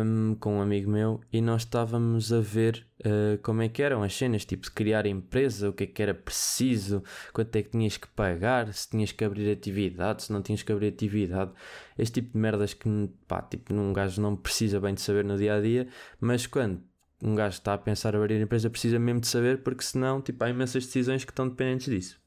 um, 0.03 0.35
com 0.35 0.57
um 0.57 0.61
amigo 0.61 0.89
meu 0.89 1.21
e 1.31 1.41
nós 1.41 1.61
estávamos 1.61 2.33
a 2.33 2.39
ver 2.39 2.85
uh, 3.05 3.37
como 3.43 3.61
é 3.61 3.69
que 3.69 3.81
eram 3.81 4.03
as 4.03 4.15
cenas, 4.15 4.45
tipo 4.45 4.63
de 4.63 4.71
criar 4.71 5.05
empresa, 5.05 5.69
o 5.69 5.73
que 5.73 5.83
é 5.83 5.87
que 5.87 6.01
era 6.01 6.13
preciso, 6.13 7.03
quanto 7.31 7.55
é 7.55 7.63
que 7.63 7.69
tinhas 7.69 7.97
que 7.97 8.07
pagar, 8.07 8.73
se 8.73 8.89
tinhas 8.89 9.11
que 9.11 9.23
abrir 9.23 9.51
atividade, 9.51 10.23
se 10.23 10.33
não 10.33 10.41
tinhas 10.41 10.63
que 10.63 10.71
abrir 10.71 10.87
atividade, 10.87 11.51
este 11.97 12.21
tipo 12.21 12.33
de 12.33 12.39
merdas 12.39 12.73
que 12.73 12.89
pá, 13.27 13.41
tipo, 13.41 13.73
um 13.73 13.93
gajo 13.93 14.21
não 14.21 14.35
precisa 14.35 14.79
bem 14.79 14.93
de 14.93 15.01
saber 15.01 15.23
no 15.23 15.37
dia 15.37 15.55
a 15.55 15.61
dia, 15.61 15.87
mas 16.19 16.47
quando 16.47 16.81
um 17.21 17.35
gajo 17.35 17.57
está 17.57 17.73
a 17.73 17.77
pensar 17.77 18.15
abrir 18.15 18.35
a 18.35 18.41
empresa 18.41 18.69
precisa 18.69 18.99
mesmo 18.99 19.21
de 19.21 19.27
saber, 19.27 19.59
porque 19.63 19.83
senão 19.83 20.21
tipo, 20.21 20.43
há 20.43 20.49
imensas 20.49 20.85
decisões 20.85 21.23
que 21.23 21.31
estão 21.31 21.47
dependentes 21.47 21.87
disso. 21.87 22.21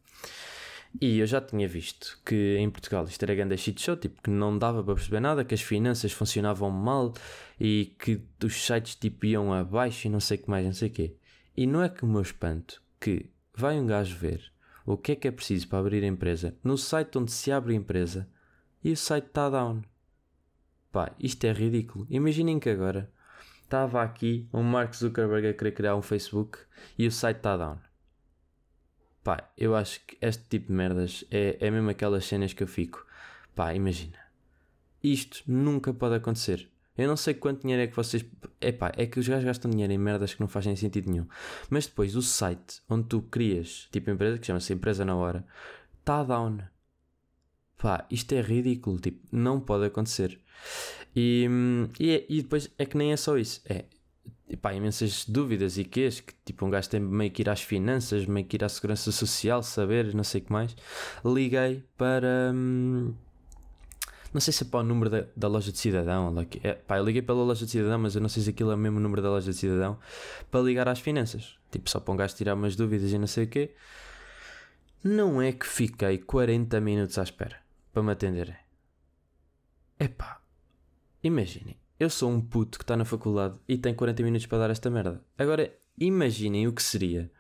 E 1.00 1.18
eu 1.18 1.26
já 1.26 1.40
tinha 1.40 1.66
visto 1.66 2.20
que 2.24 2.56
em 2.56 2.70
Portugal 2.70 3.04
isto 3.04 3.22
era 3.22 3.34
grande 3.34 3.56
shit 3.56 3.80
show, 3.80 3.96
tipo, 3.96 4.22
que 4.22 4.30
não 4.30 4.56
dava 4.56 4.82
para 4.82 4.94
perceber 4.94 5.20
nada, 5.20 5.44
que 5.44 5.54
as 5.54 5.60
finanças 5.60 6.12
funcionavam 6.12 6.70
mal 6.70 7.12
e 7.58 7.96
que 7.98 8.22
os 8.44 8.64
sites 8.64 8.94
tipo 8.94 9.26
iam 9.26 9.52
abaixo 9.52 10.06
e 10.06 10.10
não 10.10 10.20
sei 10.20 10.36
o 10.36 10.42
que 10.42 10.50
mais, 10.50 10.64
não 10.64 10.72
sei 10.72 10.88
o 10.88 10.92
quê. 10.92 11.16
E 11.56 11.66
não 11.66 11.82
é 11.82 11.88
que 11.88 12.04
o 12.04 12.06
meu 12.06 12.22
espanto 12.22 12.80
que 13.00 13.28
vai 13.54 13.78
um 13.78 13.86
gajo 13.86 14.16
ver 14.16 14.52
o 14.86 14.96
que 14.96 15.12
é 15.12 15.16
que 15.16 15.26
é 15.26 15.30
preciso 15.30 15.66
para 15.68 15.78
abrir 15.78 16.04
a 16.04 16.06
empresa 16.06 16.56
no 16.62 16.76
site 16.76 17.18
onde 17.18 17.32
se 17.32 17.50
abre 17.50 17.72
a 17.72 17.76
empresa 17.76 18.28
e 18.82 18.92
o 18.92 18.96
site 18.96 19.26
está 19.26 19.48
down. 19.48 19.82
Pá, 20.92 21.12
isto 21.18 21.44
é 21.44 21.52
ridículo. 21.52 22.06
Imaginem 22.08 22.60
que 22.60 22.70
agora 22.70 23.10
estava 23.74 24.04
aqui 24.04 24.48
um 24.52 24.62
Mark 24.62 24.94
Zuckerberg 24.94 25.48
a 25.48 25.52
querer 25.52 25.72
criar 25.72 25.96
um 25.96 26.02
Facebook 26.02 26.58
e 26.96 27.08
o 27.08 27.10
site 27.10 27.38
está 27.38 27.56
down. 27.56 27.78
Pá, 29.24 29.50
eu 29.58 29.74
acho 29.74 30.00
que 30.06 30.16
este 30.20 30.44
tipo 30.44 30.68
de 30.68 30.72
merdas 30.74 31.24
é, 31.28 31.56
é 31.58 31.70
mesmo 31.72 31.90
aquelas 31.90 32.24
cenas 32.24 32.52
que 32.52 32.62
eu 32.62 32.68
fico. 32.68 33.04
Pá, 33.52 33.74
imagina. 33.74 34.16
isto 35.02 35.42
nunca 35.48 35.92
pode 35.92 36.14
acontecer. 36.14 36.70
Eu 36.96 37.08
não 37.08 37.16
sei 37.16 37.34
quanto 37.34 37.62
dinheiro 37.62 37.82
é 37.82 37.88
que 37.88 37.96
vocês. 37.96 38.24
Epá, 38.60 38.92
é 38.96 39.06
que 39.06 39.18
os 39.18 39.26
gajos 39.26 39.44
gastam 39.44 39.68
dinheiro 39.68 39.92
em 39.92 39.98
merdas 39.98 40.32
que 40.32 40.40
não 40.40 40.46
fazem 40.46 40.76
sentido 40.76 41.10
nenhum. 41.10 41.26
Mas 41.68 41.86
depois 41.86 42.14
o 42.14 42.22
site 42.22 42.80
onde 42.88 43.08
tu 43.08 43.22
crias, 43.22 43.88
tipo 43.90 44.08
empresa, 44.08 44.38
que 44.38 44.46
chama-se 44.46 44.72
Empresa 44.72 45.04
na 45.04 45.16
Hora, 45.16 45.44
está 45.98 46.22
down. 46.22 46.60
Pá, 47.76 48.06
isto 48.08 48.32
é 48.34 48.40
ridículo. 48.40 49.00
Tipo, 49.00 49.26
não 49.32 49.58
pode 49.58 49.86
acontecer. 49.86 50.40
E, 51.14 51.48
e, 51.98 52.26
e 52.28 52.42
depois 52.42 52.70
é 52.78 52.84
que 52.84 52.96
nem 52.96 53.12
é 53.12 53.16
só 53.16 53.36
isso. 53.36 53.60
É, 53.66 53.84
pá, 54.60 54.74
imensas 54.74 55.24
dúvidas 55.26 55.78
e 55.78 55.84
queixas 55.84 56.20
que 56.20 56.34
tipo 56.44 56.64
um 56.64 56.70
gajo 56.70 56.88
tem 56.88 57.00
meio 57.00 57.30
que 57.30 57.42
ir 57.42 57.48
às 57.48 57.62
finanças, 57.62 58.26
meio 58.26 58.46
que 58.46 58.56
ir 58.56 58.64
à 58.64 58.68
segurança 58.68 59.10
social, 59.12 59.62
saber, 59.62 60.14
não 60.14 60.24
sei 60.24 60.40
o 60.40 60.44
que 60.44 60.52
mais. 60.52 60.76
Liguei 61.24 61.84
para. 61.96 62.52
Hum, 62.54 63.14
não 64.32 64.40
sei 64.40 64.52
se 64.52 64.64
é 64.64 64.66
para 64.66 64.80
o 64.80 64.82
número 64.82 65.08
da, 65.08 65.24
da 65.36 65.48
loja 65.48 65.70
de 65.70 65.78
cidadão. 65.78 66.34
É, 66.62 66.72
pá, 66.74 66.98
eu 66.98 67.04
liguei 67.04 67.22
pela 67.22 67.42
loja 67.44 67.64
de 67.64 67.70
cidadão, 67.70 68.00
mas 68.00 68.16
eu 68.16 68.20
não 68.20 68.28
sei 68.28 68.42
se 68.42 68.50
aquilo 68.50 68.72
é 68.72 68.74
o 68.74 68.78
mesmo 68.78 68.98
número 68.98 69.22
da 69.22 69.30
loja 69.30 69.52
de 69.52 69.56
cidadão 69.56 69.98
para 70.50 70.60
ligar 70.60 70.88
às 70.88 70.98
finanças. 70.98 71.56
Tipo, 71.70 71.88
só 71.88 72.00
para 72.00 72.12
um 72.12 72.16
gajo 72.16 72.34
tirar 72.34 72.54
umas 72.54 72.74
dúvidas 72.74 73.12
e 73.12 73.18
não 73.18 73.28
sei 73.28 73.44
o 73.44 73.48
quê. 73.48 73.74
Não 75.04 75.40
é 75.40 75.52
que 75.52 75.66
fiquei 75.66 76.18
40 76.18 76.80
minutos 76.80 77.18
à 77.18 77.22
espera 77.22 77.58
para 77.92 78.02
me 78.02 78.10
atenderem. 78.10 78.56
Epá, 80.00 80.40
imaginem, 81.24 81.76
eu 81.98 82.10
sou 82.10 82.30
um 82.30 82.40
puto 82.40 82.78
que 82.78 82.84
está 82.84 82.96
na 82.96 83.04
faculdade 83.04 83.58
e 83.68 83.76
tem 83.78 83.94
40 83.94 84.22
minutos 84.22 84.46
para 84.46 84.58
dar 84.58 84.70
esta 84.70 84.90
merda. 84.90 85.20
Agora, 85.38 85.72
imaginem 85.98 86.68
o 86.68 86.72
que 86.72 86.82
seria 86.82 87.30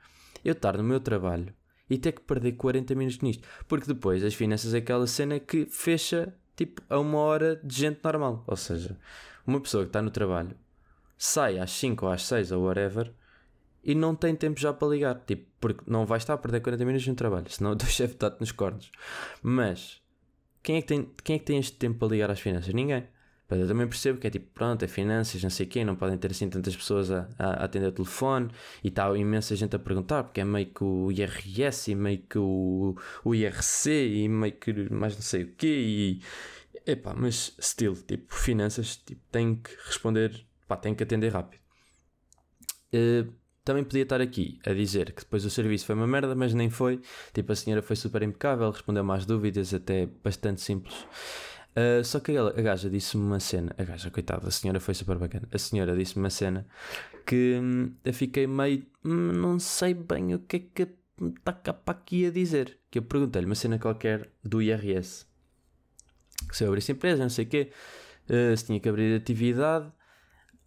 eu 0.44 0.52
estar 0.52 0.76
no 0.76 0.82
meu 0.82 1.00
trabalho 1.00 1.54
e 1.88 1.98
ter 1.98 2.12
que 2.12 2.22
perder 2.22 2.52
40 2.52 2.94
minutos 2.94 3.20
nisto. 3.20 3.46
Porque 3.68 3.86
depois 3.86 4.24
as 4.24 4.34
finanças 4.34 4.74
é 4.74 4.78
aquela 4.78 5.06
cena 5.06 5.38
que 5.38 5.66
fecha 5.66 6.34
tipo 6.56 6.82
a 6.88 6.98
uma 6.98 7.18
hora 7.18 7.60
de 7.62 7.74
gente 7.74 8.00
normal. 8.02 8.42
Ou 8.46 8.56
seja, 8.56 8.98
uma 9.46 9.60
pessoa 9.60 9.84
que 9.84 9.90
está 9.90 10.00
no 10.00 10.10
trabalho 10.10 10.56
sai 11.16 11.58
às 11.58 11.70
5 11.72 12.06
ou 12.06 12.12
às 12.12 12.22
6 12.22 12.52
ou 12.52 12.64
whatever 12.64 13.12
e 13.82 13.94
não 13.94 14.14
tem 14.14 14.34
tempo 14.34 14.58
já 14.58 14.72
para 14.72 14.88
ligar. 14.88 15.20
Tipo, 15.26 15.46
porque 15.60 15.82
não 15.86 16.06
vai 16.06 16.18
estar 16.18 16.34
a 16.34 16.38
perder 16.38 16.60
40 16.60 16.84
minutos 16.84 17.06
no 17.06 17.14
trabalho, 17.14 17.50
senão 17.50 17.72
o 17.72 17.76
teu 17.76 17.88
chefe 17.88 18.14
está-te 18.14 18.40
nos 18.40 18.52
cornos. 18.52 18.90
Mas 19.42 20.02
quem 20.62 20.76
é, 20.76 20.82
que 20.82 20.88
tem, 20.88 21.10
quem 21.22 21.36
é 21.36 21.38
que 21.38 21.44
tem 21.44 21.58
este 21.58 21.76
tempo 21.76 21.98
para 21.98 22.08
ligar 22.08 22.30
às 22.30 22.40
finanças? 22.40 22.72
Ninguém. 22.72 23.06
Mas 23.54 23.60
eu 23.60 23.68
também 23.68 23.86
percebo 23.86 24.18
que 24.18 24.26
é 24.26 24.30
tipo, 24.30 24.46
pronto, 24.52 24.84
é 24.84 24.88
finanças, 24.88 25.40
não 25.40 25.48
sei 25.48 25.70
o 25.80 25.86
não 25.86 25.94
podem 25.94 26.18
ter 26.18 26.28
assim 26.28 26.50
tantas 26.50 26.74
pessoas 26.74 27.08
a, 27.08 27.28
a 27.38 27.64
atender 27.64 27.86
o 27.86 27.92
telefone 27.92 28.50
e 28.82 28.88
está 28.88 29.16
imensa 29.16 29.54
gente 29.54 29.76
a 29.76 29.78
perguntar, 29.78 30.24
porque 30.24 30.40
é 30.40 30.44
meio 30.44 30.66
que 30.66 30.82
o 30.82 31.12
IRS 31.12 31.92
e 31.92 31.94
meio 31.94 32.18
que 32.18 32.36
o, 32.36 32.96
o 33.24 33.32
IRC 33.32 33.90
e 33.90 34.28
meio 34.28 34.54
que 34.54 34.92
mais 34.92 35.14
não 35.14 35.22
sei 35.22 35.44
o 35.44 35.54
quê 35.54 35.68
e... 35.68 36.20
Epá, 36.84 37.14
mas 37.16 37.54
still, 37.60 37.94
tipo, 37.94 38.34
finanças, 38.34 38.96
tipo, 38.96 39.20
tem 39.30 39.54
que 39.54 39.70
responder, 39.86 40.44
pá, 40.66 40.76
tem 40.76 40.92
que 40.92 41.04
atender 41.04 41.32
rápido. 41.32 41.60
Uh, 42.92 43.32
também 43.64 43.84
podia 43.84 44.02
estar 44.02 44.20
aqui 44.20 44.58
a 44.66 44.74
dizer 44.74 45.12
que 45.12 45.22
depois 45.22 45.44
o 45.44 45.50
serviço 45.50 45.86
foi 45.86 45.94
uma 45.94 46.08
merda, 46.08 46.34
mas 46.34 46.52
nem 46.52 46.68
foi. 46.68 47.00
Tipo, 47.32 47.52
a 47.52 47.56
senhora 47.56 47.82
foi 47.82 47.94
super 47.94 48.22
impecável, 48.22 48.68
respondeu 48.70 49.04
mais 49.04 49.24
dúvidas, 49.24 49.72
até 49.72 50.06
bastante 50.22 50.60
simples. 50.60 51.06
Uh, 51.76 52.04
só 52.04 52.20
que 52.20 52.36
a 52.36 52.50
gaja 52.52 52.88
disse-me 52.88 53.24
uma 53.24 53.40
cena, 53.40 53.74
a 53.76 53.82
gaja, 53.82 54.08
coitada, 54.08 54.46
a 54.46 54.50
senhora 54.50 54.78
foi 54.78 54.94
super 54.94 55.18
bacana. 55.18 55.48
A 55.50 55.58
senhora 55.58 55.96
disse-me 55.96 56.22
uma 56.22 56.30
cena 56.30 56.66
que 57.26 57.58
hum, 57.60 57.92
eu 58.04 58.14
fiquei 58.14 58.46
meio, 58.46 58.86
hum, 59.04 59.32
não 59.32 59.58
sei 59.58 59.92
bem 59.92 60.34
o 60.34 60.38
que 60.38 60.56
é 60.56 60.58
que 60.60 60.88
está 61.20 61.52
cá 61.52 61.76
aqui 61.86 62.26
a 62.26 62.30
dizer. 62.30 62.78
Que 62.90 62.98
eu 62.98 63.02
perguntei-lhe 63.02 63.46
uma 63.46 63.56
cena 63.56 63.76
qualquer 63.78 64.30
do 64.42 64.62
IRS, 64.62 65.26
que 66.48 66.56
se 66.56 66.62
eu 66.62 66.68
abrisse 66.68 66.92
empresa, 66.92 67.24
não 67.24 67.28
sei 67.28 67.44
o 67.44 67.48
quê, 67.48 67.72
uh, 68.30 68.56
se 68.56 68.66
tinha 68.66 68.78
que 68.78 68.88
abrir 68.88 69.16
atividade. 69.16 69.90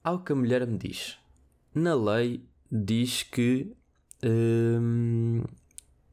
Ao 0.03 0.19
que 0.23 0.31
a 0.31 0.35
mulher 0.35 0.65
me 0.67 0.77
diz, 0.77 1.17
na 1.73 1.93
lei 1.93 2.45
diz 2.71 3.23
que 3.23 3.75
hum, 4.23 5.43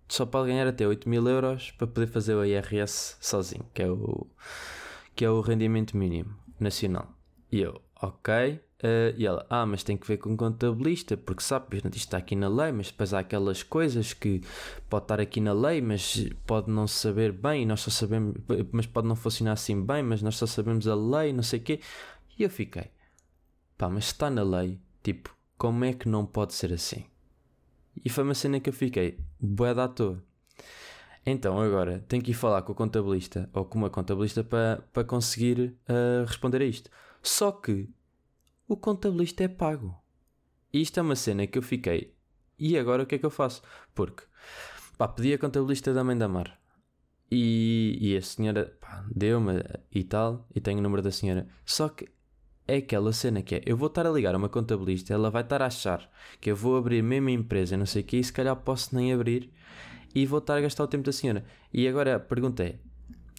só 0.08 0.24
pode 0.26 0.48
ganhar 0.48 0.66
até 0.66 0.86
8 0.86 1.08
mil 1.08 1.26
euros 1.28 1.72
para 1.72 1.86
poder 1.86 2.06
fazer 2.06 2.34
o 2.34 2.44
IRS 2.44 3.16
sozinho, 3.20 3.66
que 3.74 3.82
é 3.82 3.88
o 3.88 4.26
que 5.14 5.24
é 5.24 5.30
o 5.30 5.40
rendimento 5.40 5.96
mínimo 5.96 6.34
nacional. 6.58 7.12
E 7.50 7.60
eu, 7.60 7.80
ok. 8.00 8.60
Uh, 8.84 9.16
e 9.16 9.24
ela, 9.24 9.46
ah, 9.48 9.64
mas 9.64 9.82
tem 9.82 9.96
que 9.96 10.06
ver 10.06 10.18
com 10.18 10.36
contabilista, 10.36 11.16
porque 11.16 11.42
sabe, 11.42 11.76
isto 11.76 11.88
está 11.94 12.18
aqui 12.18 12.36
na 12.36 12.48
lei, 12.48 12.70
mas 12.70 12.88
depois 12.88 13.14
há 13.14 13.20
aquelas 13.20 13.62
coisas 13.62 14.12
que 14.12 14.42
pode 14.90 15.04
estar 15.04 15.20
aqui 15.20 15.40
na 15.40 15.54
lei, 15.54 15.80
mas 15.80 16.28
pode 16.46 16.70
não 16.70 16.86
saber 16.86 17.32
bem, 17.32 17.64
nós 17.64 17.80
só 17.80 17.90
sabemos, 17.90 18.34
mas 18.72 18.84
pode 18.84 19.08
não 19.08 19.16
funcionar 19.16 19.52
assim 19.52 19.80
bem, 19.80 20.02
mas 20.02 20.20
nós 20.20 20.36
só 20.36 20.44
sabemos 20.44 20.86
a 20.86 20.94
lei, 20.94 21.32
não 21.32 21.42
sei 21.42 21.60
o 21.60 21.62
quê. 21.62 21.80
E 22.38 22.42
eu 22.42 22.50
fiquei, 22.50 22.90
pá, 23.78 23.88
mas 23.88 24.04
está 24.06 24.28
na 24.28 24.42
lei, 24.42 24.78
tipo, 25.02 25.34
como 25.56 25.84
é 25.84 25.94
que 25.94 26.06
não 26.06 26.26
pode 26.26 26.52
ser 26.52 26.70
assim? 26.70 27.06
E 28.04 28.10
foi 28.10 28.24
uma 28.24 28.34
cena 28.34 28.60
que 28.60 28.68
eu 28.68 28.74
fiquei, 28.74 29.18
boa 29.40 29.74
da 29.74 29.88
toa. 29.88 30.22
Então 31.26 31.58
agora 31.58 32.04
tenho 32.06 32.22
que 32.22 32.32
ir 32.32 32.34
falar 32.34 32.62
com 32.62 32.72
o 32.72 32.74
contabilista 32.74 33.48
ou 33.52 33.64
com 33.64 33.78
uma 33.78 33.88
contabilista 33.88 34.44
para, 34.44 34.84
para 34.92 35.04
conseguir 35.04 35.74
uh, 35.88 36.24
responder 36.26 36.60
a 36.60 36.64
isto. 36.64 36.90
Só 37.22 37.50
que 37.50 37.88
o 38.68 38.76
contabilista 38.76 39.44
é 39.44 39.48
pago. 39.48 39.96
E 40.72 40.82
isto 40.82 40.98
é 40.98 41.02
uma 41.02 41.16
cena 41.16 41.46
que 41.46 41.56
eu 41.56 41.62
fiquei. 41.62 42.14
E 42.58 42.78
agora 42.78 43.02
o 43.02 43.06
que 43.06 43.14
é 43.14 43.18
que 43.18 43.26
eu 43.26 43.30
faço? 43.30 43.62
Porque 43.94 44.24
pá, 44.98 45.08
pedi 45.08 45.32
a 45.32 45.38
contabilista 45.38 45.94
da 45.94 46.04
mãe 46.04 46.16
da 46.16 46.28
Mar. 46.28 46.58
E, 47.30 47.98
e 48.00 48.16
a 48.16 48.22
senhora 48.22 48.76
deu-me 49.10 49.62
e 49.90 50.04
tal, 50.04 50.46
e 50.54 50.60
tenho 50.60 50.78
o 50.78 50.82
número 50.82 51.02
da 51.02 51.10
senhora. 51.10 51.48
Só 51.64 51.88
que 51.88 52.08
é 52.66 52.76
aquela 52.76 53.12
cena 53.12 53.42
que 53.42 53.56
é: 53.56 53.62
eu 53.66 53.76
vou 53.76 53.88
estar 53.88 54.06
a 54.06 54.10
ligar 54.10 54.34
a 54.34 54.38
uma 54.38 54.48
contabilista, 54.48 55.12
ela 55.12 55.30
vai 55.30 55.42
estar 55.42 55.62
a 55.62 55.66
achar 55.66 56.08
que 56.40 56.50
eu 56.50 56.56
vou 56.56 56.76
abrir 56.76 57.00
a 57.00 57.02
mesma 57.02 57.30
empresa, 57.30 57.76
não 57.76 57.86
sei 57.86 58.02
o 58.02 58.04
que, 58.04 58.18
e 58.18 58.24
se 58.24 58.32
calhar 58.32 58.54
posso 58.56 58.94
nem 58.94 59.12
abrir 59.12 59.50
e 60.14 60.26
vou 60.26 60.38
estar 60.38 60.56
a 60.56 60.60
gastar 60.60 60.84
o 60.84 60.88
tempo 60.88 61.04
da 61.04 61.12
senhora. 61.12 61.44
E 61.72 61.88
agora 61.88 62.16
a 62.16 62.20
pergunta 62.20 62.62
é: 62.62 62.76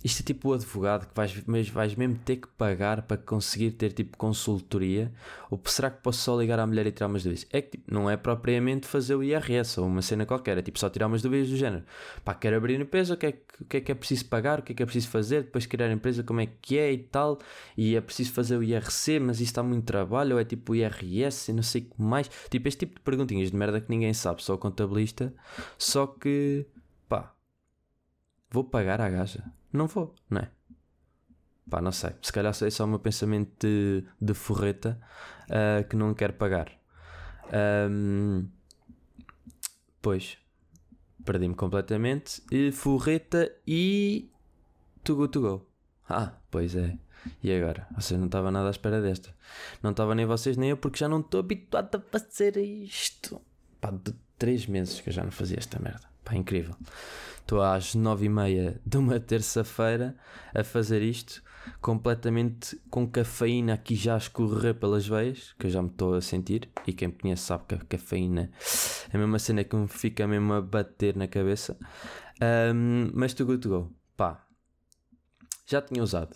isto 0.06 0.20
é 0.20 0.24
tipo 0.24 0.50
o 0.50 0.54
advogado 0.54 1.08
que 1.08 1.16
vais, 1.16 1.44
mas 1.48 1.68
vais 1.68 1.96
mesmo 1.96 2.16
ter 2.24 2.36
que 2.36 2.48
pagar 2.50 3.02
para 3.02 3.18
conseguir 3.18 3.72
ter 3.72 3.92
tipo 3.92 4.16
consultoria? 4.18 5.12
Ou 5.50 5.60
será 5.66 5.90
que 5.90 6.00
posso 6.04 6.20
só 6.20 6.40
ligar 6.40 6.60
à 6.60 6.68
mulher 6.68 6.86
e 6.86 6.92
tirar 6.92 7.08
umas 7.08 7.24
dúvidas? 7.24 7.48
É 7.52 7.60
que 7.60 7.72
tipo, 7.72 7.92
não 7.92 8.08
é 8.08 8.16
propriamente 8.16 8.86
fazer 8.86 9.16
o 9.16 9.24
IRS 9.24 9.80
ou 9.80 9.88
uma 9.88 10.04
cena 10.04 10.24
qualquer, 10.24 10.60
é 10.60 10.62
tipo 10.62 10.78
só 10.78 10.92
tirar 10.92 11.08
umas 11.08 11.24
dúvidas 11.24 11.50
do 11.50 11.58
género. 11.58 11.84
Pá, 12.24 12.36
quero 12.36 12.56
abrir 12.56 12.80
empresa, 12.80 13.16
o 13.16 13.18
que, 13.18 13.26
é 13.26 13.32
que, 13.32 13.64
o 13.64 13.66
que 13.66 13.78
é 13.78 13.82
que 13.82 13.92
é 13.92 13.96
preciso 13.96 14.26
pagar, 14.26 14.60
o 14.60 14.62
que 14.62 14.74
é 14.74 14.76
que 14.76 14.84
é 14.84 14.86
preciso 14.86 15.10
fazer, 15.10 15.42
depois 15.42 15.66
criar 15.66 15.88
a 15.88 15.94
empresa, 15.94 16.22
como 16.22 16.40
é 16.40 16.46
que 16.62 16.78
é 16.78 16.94
e 16.94 17.00
tal. 17.00 17.40
E 17.76 17.96
é 17.96 18.02
preciso 18.02 18.32
fazer 18.32 18.58
o 18.58 18.64
IRC, 18.64 19.20
mas 19.20 19.38
isso 19.38 19.46
está 19.46 19.64
muito 19.64 19.86
trabalho, 19.86 20.36
ou 20.36 20.40
é 20.40 20.46
tipo 20.46 20.74
o 20.74 20.76
IRS 20.76 21.50
e 21.50 21.54
não 21.54 21.64
sei 21.64 21.82
o 21.82 21.86
que 21.86 22.00
mais. 22.00 22.30
Tipo, 22.52 22.68
este 22.68 22.86
tipo 22.86 23.00
de 23.00 23.02
perguntinhas 23.02 23.50
de 23.50 23.58
merda 23.58 23.82
que 23.82 23.90
ninguém 23.90 24.14
sabe, 24.14 24.44
só 24.44 24.54
o 24.54 24.58
contabilista. 24.60 25.34
Só 25.80 26.06
que, 26.06 26.68
vou 28.50 28.64
pagar 28.64 29.02
à 29.02 29.10
gaja. 29.10 29.44
Não 29.72 29.88
vou, 29.88 30.16
não 30.30 30.42
é? 30.42 30.50
Pá, 31.70 31.82
não 31.82 31.92
sei. 31.92 32.12
Se 32.22 32.32
calhar 32.32 32.54
é 32.62 32.70
só 32.70 32.86
o 32.86 32.88
meu 32.88 33.00
pensamento 33.00 33.52
de, 33.60 34.04
de 34.22 34.34
forreta 34.34 35.00
uh, 35.50 35.88
que 35.88 35.96
não 35.96 36.14
quer 36.14 36.34
pagar. 36.34 36.72
Um, 37.90 38.48
pois, 40.02 40.38
perdi-me 41.24 41.56
completamente. 41.56 42.42
E 42.52 42.72
forreta 42.72 43.52
e. 43.68 44.30
To 45.04 45.16
go 45.16 45.28
to 45.28 45.42
go. 45.42 45.68
Ah, 46.08 46.34
pois 46.52 46.76
é. 46.76 46.98
E 47.42 47.52
agora? 47.52 47.88
Vocês 47.96 48.20
não 48.20 48.28
estava 48.28 48.52
nada 48.52 48.68
à 48.68 48.72
espera 48.72 49.02
desta. 49.02 49.36
Não 49.82 49.92
estava 49.92 50.14
nem 50.14 50.26
vocês 50.26 50.58
nem 50.58 50.70
eu, 50.70 50.78
porque 50.78 51.00
já 51.00 51.10
não 51.10 51.20
estou 51.20 51.40
habituado 51.40 51.96
a 51.96 52.00
fazer 52.00 52.58
isto. 52.58 53.42
Pá, 53.82 53.92
de 53.92 54.14
3 54.38 54.68
meses 54.68 55.02
que 55.02 55.10
eu 55.10 55.14
já 55.14 55.24
não 55.24 55.32
fazia 55.32 55.58
esta 55.58 55.80
merda. 55.80 56.15
Pá, 56.26 56.36
incrível. 56.36 56.76
Estou 57.40 57.62
às 57.62 57.94
nove 57.94 58.26
e 58.26 58.30
meia 58.30 58.82
de 58.84 58.98
uma 58.98 59.20
terça-feira 59.20 60.18
a 60.54 60.64
fazer 60.64 61.04
isto, 61.04 61.44
completamente 61.80 62.82
com 62.90 63.08
cafeína 63.08 63.76
aqui 63.76 63.96
já 63.96 64.16
a 64.16 64.18
escorrer 64.18 64.74
pelas 64.74 65.08
veias, 65.08 65.54
que 65.60 65.68
eu 65.68 65.70
já 65.70 65.82
me 65.82 65.90
estou 65.90 66.16
a 66.16 66.22
sentir. 66.22 66.68
E 66.88 66.92
quem 66.92 67.10
me 67.10 67.14
conhece 67.14 67.44
sabe 67.44 67.66
que 67.68 67.76
a 67.76 67.78
cafeína 67.78 68.52
é 69.14 69.16
a 69.16 69.20
mesma 69.20 69.38
cena 69.38 69.64
que 69.64 69.76
me 69.76 69.88
fica 69.88 70.28
mesmo 70.28 70.54
a 70.54 70.62
bater 70.62 71.16
na 71.16 71.28
cabeça. 71.28 71.78
Um, 72.74 73.12
mas 73.14 73.36
to 73.36 73.46
go 73.46 73.58
to 73.60 73.70
go, 73.70 73.96
pá, 74.18 74.44
já 75.68 75.82
tinha 75.82 76.04
usado. 76.04 76.36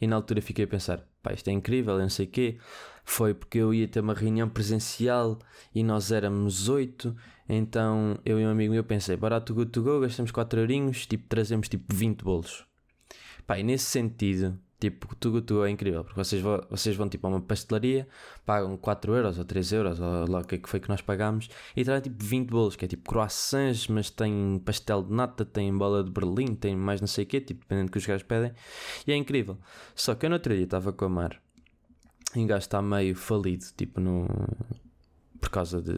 E 0.00 0.06
na 0.06 0.16
altura 0.16 0.40
fiquei 0.40 0.64
a 0.64 0.68
pensar, 0.68 1.06
pá, 1.22 1.34
isto 1.34 1.48
é 1.48 1.52
incrível, 1.52 1.94
eu 1.94 2.00
não 2.00 2.08
sei 2.08 2.24
o 2.24 2.30
quê. 2.30 2.58
Foi 3.04 3.34
porque 3.34 3.58
eu 3.58 3.74
ia 3.74 3.86
ter 3.86 4.00
uma 4.00 4.14
reunião 4.14 4.48
presencial 4.48 5.38
e 5.74 5.82
nós 5.82 6.10
éramos 6.10 6.68
oito 6.68 7.14
então 7.52 8.18
eu 8.24 8.40
e 8.40 8.46
um 8.46 8.50
amigo 8.50 8.72
meu 8.72 8.84
pensei, 8.84 9.16
barato 9.16 9.54
good 9.54 9.70
to 9.70 9.82
go, 9.82 10.00
gastamos 10.00 10.30
4 10.30 10.60
eurinhos, 10.60 11.06
tipo, 11.06 11.26
trazemos 11.28 11.68
tipo 11.68 11.94
20 11.94 12.22
bolos. 12.22 12.64
Pá, 13.46 13.58
e 13.58 13.62
nesse 13.62 13.86
sentido, 13.86 14.58
Tipo, 14.80 15.14
tudo 15.14 15.42
tu 15.42 15.62
é 15.62 15.68
incrível, 15.68 16.02
porque 16.02 16.16
vocês 16.18 16.40
vão, 16.40 16.58
vocês 16.70 16.96
vão 16.96 17.06
tipo 17.06 17.26
a 17.26 17.30
uma 17.30 17.40
pastelaria, 17.42 18.08
pagam 18.46 18.78
4 18.78 19.14
euros 19.14 19.38
ou 19.38 19.44
3 19.44 19.72
euros, 19.72 20.00
ou 20.00 20.26
lá 20.26 20.40
o 20.40 20.44
que 20.44 20.54
é 20.54 20.60
foi 20.64 20.80
que 20.80 20.88
nós 20.88 21.02
pagámos, 21.02 21.50
e 21.76 21.84
trazem 21.84 22.04
tipo 22.04 22.24
20 22.24 22.48
bolos, 22.48 22.76
que 22.76 22.86
é 22.86 22.88
tipo 22.88 23.10
croissants, 23.10 23.88
mas 23.88 24.08
tem 24.08 24.58
pastel 24.64 25.02
de 25.02 25.12
nata, 25.12 25.44
tem 25.44 25.76
bola 25.76 26.02
de 26.02 26.10
berlim, 26.10 26.54
tem 26.54 26.74
mais 26.74 26.98
não 26.98 27.08
sei 27.08 27.24
o 27.24 27.26
quê, 27.26 27.42
tipo, 27.42 27.60
dependendo 27.60 27.88
do 27.88 27.92
que 27.92 27.98
os 27.98 28.06
gajos 28.06 28.22
pedem, 28.22 28.52
e 29.06 29.12
é 29.12 29.16
incrível. 29.16 29.58
Só 29.94 30.14
que 30.14 30.24
eu 30.24 30.30
no 30.30 30.36
outro 30.36 30.54
dia 30.54 30.64
estava 30.64 30.94
com 30.94 31.04
a 31.04 31.08
Mar, 31.10 31.42
e 32.34 32.42
o 32.42 32.46
gajo 32.46 32.60
está 32.60 32.80
meio 32.80 33.14
falido, 33.14 33.66
tipo, 33.76 34.00
no... 34.00 34.26
por 35.38 35.50
causa 35.50 35.82
de, 35.82 35.94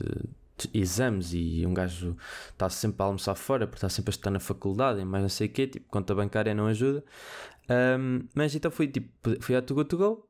exames 0.72 1.32
e 1.32 1.64
um 1.66 1.74
gajo 1.74 2.16
está 2.50 2.68
sempre 2.68 3.02
a 3.02 3.06
almoçar 3.06 3.34
fora 3.34 3.66
porque 3.66 3.78
está 3.78 3.88
sempre 3.88 4.10
a 4.10 4.14
estar 4.14 4.30
na 4.30 4.40
faculdade 4.40 5.00
e 5.00 5.04
mais 5.04 5.22
não 5.22 5.28
sei 5.28 5.46
o 5.46 5.50
quê, 5.50 5.66
tipo, 5.66 5.88
conta 5.88 6.14
bancária 6.14 6.54
não 6.54 6.66
ajuda. 6.66 7.04
Um, 7.70 8.26
mas 8.34 8.54
então 8.54 8.70
fui, 8.70 8.88
tipo, 8.88 9.08
fui 9.40 9.54
à 9.54 9.62
Too 9.62 9.84
To 9.84 9.96
Go, 9.96 10.28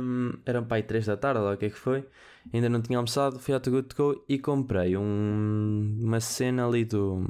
um, 0.00 0.32
eram 0.44 0.64
para 0.64 0.78
aí 0.78 0.82
3 0.82 1.06
da 1.06 1.16
tarde, 1.16 1.40
lá 1.40 1.52
o 1.52 1.56
que 1.56 1.66
é 1.66 1.70
que 1.70 1.78
foi, 1.78 2.06
ainda 2.52 2.68
não 2.68 2.80
tinha 2.82 2.98
almoçado, 2.98 3.38
fui 3.38 3.54
à 3.54 3.60
Too 3.60 3.82
To 3.82 3.96
Go 3.96 4.24
e 4.28 4.38
comprei 4.38 4.96
um, 4.96 5.98
uma 6.02 6.20
cena 6.20 6.66
ali 6.66 6.84
do, 6.84 7.24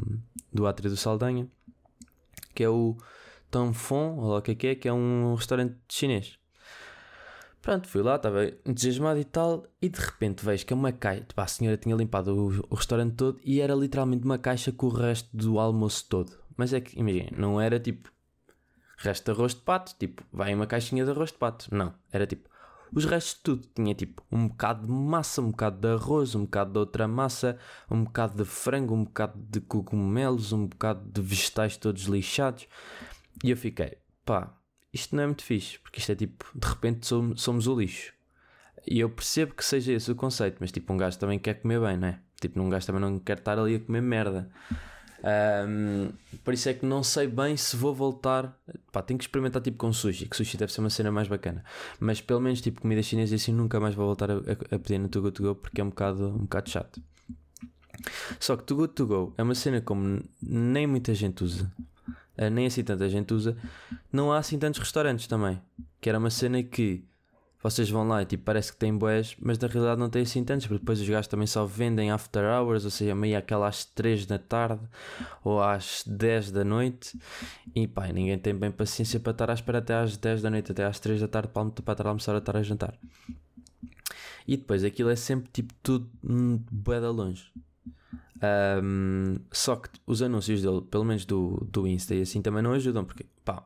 do 0.53 0.67
Átrio 0.67 0.91
do 0.91 0.97
Saldanha, 0.97 1.49
que 2.55 2.63
é 2.65 2.69
o 2.69 2.97
Tanfon, 3.51 4.17
ou 4.19 4.39
o 4.39 4.43
que 4.43 4.53
é 4.53 4.55
que 4.55 4.67
é, 4.69 4.75
que 4.75 4.89
é 4.89 4.93
um 4.93 5.35
restaurante 5.35 5.77
chinês. 5.89 6.39
Pronto, 7.65 7.89
fui 7.89 8.03
lá, 8.03 8.17
estava 8.17 8.45
entusiasmado 8.67 9.19
e 9.19 9.25
tal, 9.25 9.65
e 9.81 9.89
de 9.89 9.99
repente 9.99 10.45
vejo 10.45 10.67
que 10.67 10.75
é 10.75 10.77
uma 10.77 10.93
caixa. 10.93 11.23
Tipo, 11.23 11.41
a 11.41 11.47
senhora 11.47 11.79
tinha 11.79 11.97
limpado 11.97 12.37
o, 12.37 12.67
o, 12.69 12.75
restaurante 12.75 13.15
todo 13.15 13.41
e 13.43 13.59
era 13.59 13.75
literalmente 13.75 14.23
uma 14.23 14.37
caixa 14.37 14.71
com 14.71 14.85
o 14.85 14.91
resto 14.91 15.35
do 15.35 15.59
almoço 15.59 16.05
todo. 16.07 16.31
Mas 16.59 16.75
é 16.75 16.81
que, 16.83 17.01
imagina, 17.01 17.31
não 17.35 17.59
era 17.59 17.81
tipo 17.81 18.13
resto 18.99 19.25
de 19.25 19.31
arroz 19.31 19.55
de 19.55 19.63
pato, 19.63 19.95
tipo, 19.99 20.23
vai 20.31 20.55
uma 20.55 20.67
caixinha 20.67 21.07
de 21.07 21.11
arroz 21.11 21.33
de 21.33 21.39
pato. 21.39 21.75
Não, 21.75 21.95
era 22.13 22.27
tipo 22.27 22.51
os 22.93 23.07
restos 23.07 23.37
de 23.37 23.41
tudo. 23.41 23.69
Tinha 23.75 23.95
tipo 23.95 24.23
um 24.31 24.47
bocado 24.47 24.87
de 24.87 24.93
massa, 24.93 25.41
um 25.41 25.51
bocado 25.51 25.81
de 25.81 25.89
arroz, 25.89 26.35
um 26.35 26.45
bocado 26.45 26.71
de 26.71 26.79
outra 26.81 27.09
massa, 27.09 27.59
um 27.91 28.05
bocado 28.05 28.37
de 28.37 28.45
frango, 28.45 28.95
um 28.95 29.05
bocado 29.05 29.39
de 29.39 29.63
cogumelos, 29.63 30.53
um 30.53 30.67
bocado 30.67 31.11
de 31.11 31.23
vegetais 31.23 31.79
todos 31.79 32.03
lixados. 32.03 32.69
E 33.43 33.51
eu 33.51 33.57
fiquei, 33.57 33.97
pá, 34.23 34.55
isto 34.95 35.17
não 35.17 35.25
é 35.25 35.27
muito 35.27 35.43
fixe, 35.43 35.79
porque 35.81 35.99
isto 35.99 36.13
é 36.13 36.15
tipo, 36.15 36.47
de 36.55 36.67
repente 36.67 37.07
somos, 37.07 37.43
somos 37.43 37.67
o 37.67 37.79
lixo. 37.79 38.13
E 38.87 39.01
eu 39.01 39.11
percebo 39.11 39.55
que 39.55 39.65
seja 39.65 39.93
esse 39.93 40.11
o 40.11 40.15
conceito, 40.15 40.59
mas 40.61 40.71
tipo, 40.71 40.93
um 40.93 40.97
gajo 40.97 41.19
também 41.19 41.39
quer 41.39 41.55
comer 41.55 41.81
bem, 41.81 41.97
não 41.97 42.09
é? 42.09 42.19
Tipo, 42.41 42.61
um 42.61 42.69
gajo 42.69 42.87
também 42.87 43.01
não 43.01 43.19
quer 43.19 43.39
estar 43.39 43.59
ali 43.59 43.77
a 43.77 43.81
comer 43.81 44.03
merda. 44.03 44.51
Um, 45.67 46.11
por 46.45 46.53
isso 46.53 46.69
é 46.69 46.75
que 46.75 46.85
não 46.85 47.03
sei 47.03 47.27
bem 47.27 47.57
se 47.57 47.77
vou 47.77 47.95
voltar. 47.95 48.57
Pá, 48.93 49.03
tenho 49.03 49.19
que 49.19 49.25
experimentar 49.25 49.63
tipo 49.63 49.79
com 49.79 49.93
sushi, 49.93 50.27
que 50.27 50.37
sushi 50.37 50.57
deve 50.59 50.73
ser 50.73 50.81
uma 50.81 50.91
cena 50.91 51.11
mais 51.11 51.27
bacana. 51.27 51.65
Mas 51.99 52.21
pelo 52.21 52.41
menos 52.41 52.61
tipo 52.61 52.83
comida 52.83 53.03
chinesa 53.03 53.35
assim 53.35 53.53
nunca 53.53 53.81
mais 53.81 53.95
vou 53.95 54.07
voltar 54.07 54.31
a, 54.31 54.35
a, 54.35 54.79
pedir 54.79 54.99
no 54.99 55.09
Too 55.09 55.23
Good 55.23 55.35
To 55.37 55.43
Go 55.43 55.55
porque 55.55 55.81
é 55.81 55.85
um 55.85 55.89
bocado, 55.89 56.29
um 56.29 56.43
bocado 56.43 56.69
chato. 56.69 57.03
Só 58.39 58.57
que 58.57 58.65
Too 58.65 58.77
Good 58.77 58.93
To 58.95 59.07
Go 59.07 59.35
é 59.39 59.43
uma 59.43 59.55
cena 59.55 59.81
como 59.81 60.23
nem 60.43 60.87
muita 60.87 61.15
gente 61.15 61.43
usa. 61.43 61.73
Uh, 62.37 62.51
nem 62.51 62.67
assim 62.67 62.83
tanta 62.83 63.09
gente 63.09 63.33
usa, 63.33 63.57
não 64.13 64.33
há 64.33 64.39
assim 64.39 64.59
tantos 64.59 64.81
restaurantes 64.81 65.27
também. 65.27 65.61
Que 66.01 66.09
era 66.09 66.19
uma 66.19 66.31
cena 66.31 66.63
que 66.63 67.05
vocês 67.65 67.89
vão 67.89 68.07
lá 68.07 68.21
e 68.21 68.27
tipo, 68.27 68.45
parece 68.45 68.71
que 68.71 68.79
tem 68.79 68.95
boés, 68.95 69.35
mas 69.41 69.59
na 69.59 69.67
realidade 69.67 69.99
não 69.99 70.11
tem 70.11 70.21
assim 70.21 70.45
tantos, 70.45 70.67
porque 70.67 70.81
depois 70.81 71.01
os 71.01 71.09
gajos 71.09 71.29
também 71.29 71.47
só 71.47 71.65
vendem 71.65 72.11
after 72.11 72.45
hours, 72.45 72.85
ou 72.85 72.91
seja, 72.91 73.15
meio 73.15 73.39
aquela 73.39 73.67
às 73.67 73.87
3 73.87 74.27
da 74.27 74.39
tarde 74.39 74.83
ou 75.43 75.63
às 75.63 76.05
10 76.07 76.51
da 76.51 76.63
noite. 76.63 77.19
E 77.75 77.89
pá, 77.89 78.07
ninguém 78.09 78.39
tem 78.39 78.55
bem 78.55 78.71
paciência 78.71 79.19
para 79.19 79.33
estar 79.33 79.51
à 79.51 79.55
espera 79.55 79.79
até 79.79 79.95
às 79.95 80.15
10 80.15 80.43
da 80.43 80.51
noite, 80.51 80.73
até 80.73 80.85
às 80.85 81.01
3 81.01 81.23
da 81.23 81.27
tarde 81.27 81.49
para, 81.49 81.93
estar 81.93 82.07
a 82.07 82.11
almoçar 82.11 82.33
ou 82.33 82.39
estar 82.39 82.55
a 82.55 82.63
jantar. 82.63 82.95
E 84.47 84.59
depois 84.59 84.85
aquilo 84.85 85.09
é 85.09 85.17
sempre 85.17 85.49
tipo 85.51 85.73
tudo 85.83 86.07
hum, 86.23 86.61
da 86.71 87.11
longe. 87.11 87.51
Um, 88.43 89.37
só 89.53 89.77
que 89.77 89.89
os 90.07 90.21
anúncios 90.21 90.63
dele, 90.63 90.83
pelo 90.83 91.05
menos 91.05 91.25
do, 91.25 91.67
do 91.71 91.87
Insta 91.87 92.15
e 92.15 92.23
assim, 92.23 92.43
também 92.43 92.63
não 92.63 92.73
ajudam, 92.73 93.05
porque 93.05 93.27
pá, 93.45 93.65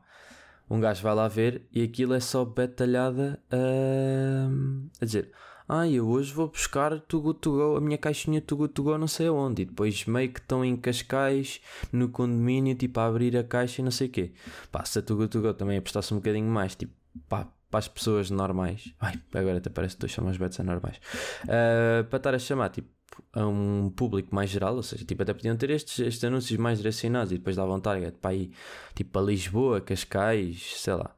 um 0.69 0.79
gajo 0.79 1.01
vai 1.01 1.15
lá 1.15 1.27
ver 1.27 1.67
e 1.71 1.81
aquilo 1.81 2.13
é 2.13 2.19
só 2.19 2.45
betalhada 2.45 3.41
a, 3.51 5.05
dizer: 5.05 5.31
Ah, 5.67 5.87
eu 5.87 6.07
hoje 6.07 6.31
vou 6.31 6.47
buscar 6.47 6.99
Too 7.01 7.21
Good 7.21 7.39
To 7.39 7.51
Go, 7.51 7.77
a 7.77 7.81
minha 7.81 7.97
caixinha 7.97 8.39
Too 8.39 8.57
Good 8.57 8.73
To 8.73 8.83
Go, 8.83 8.97
não 8.97 9.07
sei 9.07 9.27
aonde. 9.27 9.63
E 9.63 9.65
depois 9.65 10.05
meio 10.05 10.31
que 10.31 10.39
estão 10.39 10.63
em 10.63 10.77
Cascais, 10.77 11.59
no 11.91 12.09
condomínio, 12.09 12.75
tipo 12.75 12.99
a 12.99 13.07
abrir 13.07 13.35
a 13.35 13.43
caixa 13.43 13.81
e 13.81 13.83
não 13.83 13.91
sei 13.91 14.07
o 14.07 14.11
quê. 14.11 14.31
Pá, 14.71 14.85
se 14.85 14.99
a 14.99 15.01
Too 15.01 15.17
Good 15.17 15.29
To 15.31 15.41
Go 15.41 15.53
também 15.53 15.77
apostasse 15.77 16.13
um 16.13 16.17
bocadinho 16.17 16.47
mais, 16.47 16.75
tipo, 16.75 16.93
pá, 17.27 17.47
para 17.69 17.79
as 17.79 17.87
pessoas 17.87 18.29
normais. 18.29 18.93
Ai, 18.99 19.19
agora 19.33 19.57
até 19.57 19.69
parece 19.69 19.95
que 19.95 20.05
estou 20.05 20.07
a 20.07 20.15
chamar 20.15 20.31
os 20.31 20.37
betos 20.37 20.59
normais. 20.59 20.97
Uh, 21.43 22.03
para 22.05 22.17
estar 22.17 22.35
a 22.35 22.39
chamar, 22.39 22.69
tipo, 22.69 22.89
a 23.33 23.45
um 23.45 23.91
público 23.95 24.33
mais 24.33 24.49
geral, 24.49 24.75
ou 24.75 24.83
seja, 24.83 25.05
tipo, 25.05 25.21
até 25.21 25.33
podiam 25.33 25.55
ter 25.55 25.69
estes, 25.69 25.99
estes 25.99 26.23
anúncios 26.23 26.57
mais 26.59 26.77
direcionados 26.77 27.31
e 27.31 27.37
depois 27.37 27.55
davam 27.55 27.79
target 27.79 28.17
para 28.21 28.33
ir 28.33 28.51
tipo 28.95 29.11
para 29.11 29.21
Lisboa, 29.21 29.81
Cascais, 29.81 30.75
sei 30.77 30.93
lá. 30.93 31.15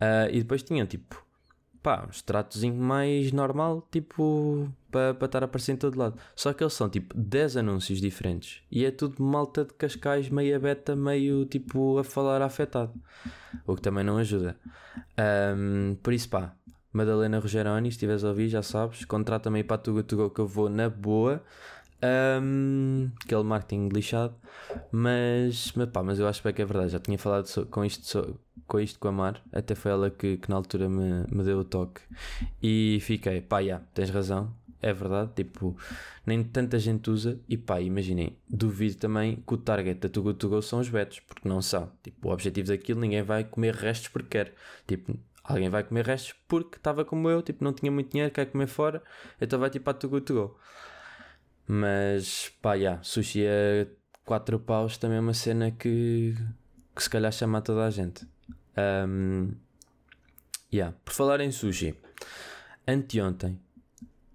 Uh, 0.00 0.30
e 0.30 0.38
depois 0.38 0.62
tinham 0.62 0.86
tipo, 0.86 1.24
pá, 1.82 2.04
um 2.06 2.10
extratozinho 2.10 2.74
mais 2.74 3.32
normal, 3.32 3.86
tipo, 3.90 4.68
para, 4.90 5.14
para 5.14 5.26
estar 5.26 5.42
a 5.42 5.46
aparecer 5.46 5.72
em 5.72 5.76
todo 5.76 5.98
lado. 5.98 6.18
Só 6.34 6.52
que 6.52 6.62
eles 6.62 6.74
são 6.74 6.88
tipo 6.88 7.16
10 7.16 7.56
anúncios 7.56 8.00
diferentes 8.00 8.62
e 8.70 8.84
é 8.84 8.90
tudo 8.90 9.22
malta 9.22 9.64
de 9.64 9.74
Cascais, 9.74 10.28
meio 10.28 10.58
beta, 10.60 10.94
meio 10.94 11.46
tipo 11.46 11.98
a 11.98 12.04
falar 12.04 12.42
afetado, 12.42 12.92
o 13.66 13.74
que 13.74 13.82
também 13.82 14.04
não 14.04 14.18
ajuda. 14.18 14.56
Um, 15.56 15.96
por 16.02 16.12
isso, 16.12 16.28
pá, 16.28 16.54
Madalena 16.98 17.38
Rogeroni, 17.38 17.90
se 17.90 17.96
estiveres 17.96 18.24
a 18.24 18.28
ouvir, 18.28 18.48
já 18.48 18.62
sabes, 18.62 19.04
contrata-me 19.04 19.58
aí 19.58 19.64
para 19.64 19.76
a 19.76 19.78
Tuga 19.78 20.02
Tuga 20.02 20.28
que 20.30 20.40
eu 20.40 20.46
vou 20.46 20.68
na 20.68 20.88
boa. 20.88 21.42
Um, 22.00 23.10
aquele 23.24 23.42
marketing 23.42 23.88
lixado, 23.88 24.34
mas, 24.92 25.72
mas, 25.74 25.88
pá, 25.90 26.02
mas 26.02 26.18
eu 26.18 26.28
acho 26.28 26.42
que 26.42 26.62
é 26.62 26.64
verdade. 26.64 26.90
Já 26.90 26.98
tinha 26.98 27.18
falado 27.18 27.46
so, 27.46 27.66
com, 27.66 27.84
isto, 27.84 28.04
so, 28.06 28.38
com 28.66 28.80
isto 28.80 28.98
com 28.98 29.08
a 29.08 29.12
Mar, 29.12 29.42
até 29.52 29.74
foi 29.74 29.90
ela 29.92 30.10
que, 30.10 30.36
que 30.36 30.50
na 30.50 30.56
altura 30.56 30.88
me, 30.88 31.24
me 31.30 31.44
deu 31.44 31.58
o 31.60 31.64
toque 31.64 32.00
e 32.62 32.98
fiquei, 33.00 33.40
pá, 33.40 33.62
já, 33.62 33.80
tens 33.94 34.10
razão, 34.10 34.52
é 34.80 34.92
verdade. 34.92 35.32
Tipo, 35.34 35.76
nem 36.26 36.42
tanta 36.42 36.78
gente 36.78 37.10
usa. 37.10 37.38
E 37.48 37.56
pá, 37.56 37.80
imaginem, 37.80 38.36
duvido 38.48 38.96
também 38.96 39.36
que 39.36 39.54
o 39.54 39.56
target 39.56 40.00
da 40.00 40.08
Tuga 40.08 40.34
Tuga 40.34 40.62
são 40.62 40.80
os 40.80 40.88
betos, 40.88 41.20
porque 41.20 41.48
não 41.48 41.60
são. 41.62 41.90
Tipo, 42.02 42.28
o 42.28 42.32
objetivo 42.32 42.68
daquilo, 42.68 43.00
ninguém 43.00 43.22
vai 43.22 43.44
comer 43.44 43.74
restos 43.74 44.08
porque 44.08 44.28
quer. 44.28 44.54
Tipo, 44.86 45.16
Alguém 45.48 45.70
vai 45.70 45.82
comer 45.82 46.04
restos 46.04 46.34
porque 46.46 46.76
estava 46.76 47.06
como 47.06 47.30
eu, 47.30 47.40
tipo, 47.40 47.64
não 47.64 47.72
tinha 47.72 47.90
muito 47.90 48.10
dinheiro, 48.10 48.30
quer 48.30 48.44
comer 48.44 48.66
fora, 48.66 49.02
então 49.40 49.58
vai 49.58 49.70
tipo 49.70 49.88
a 49.88 49.94
to 49.94 50.06
go 50.06 50.20
to 50.20 50.34
go. 50.34 50.58
Mas 51.66 52.52
pá, 52.60 52.74
yeah, 52.74 53.02
sushi 53.02 53.46
a 53.46 53.86
4 54.26 54.60
paus 54.60 54.98
também 54.98 55.16
é 55.16 55.20
uma 55.20 55.32
cena 55.32 55.70
que, 55.70 56.34
que 56.94 57.02
se 57.02 57.08
calhar 57.08 57.32
chama 57.32 57.58
a 57.58 57.60
toda 57.62 57.86
a 57.86 57.90
gente. 57.90 58.26
Um, 58.76 59.52
yeah. 60.72 60.94
Por 61.02 61.14
falar 61.14 61.40
em 61.40 61.50
sushi, 61.50 61.94
anteontem 62.86 63.58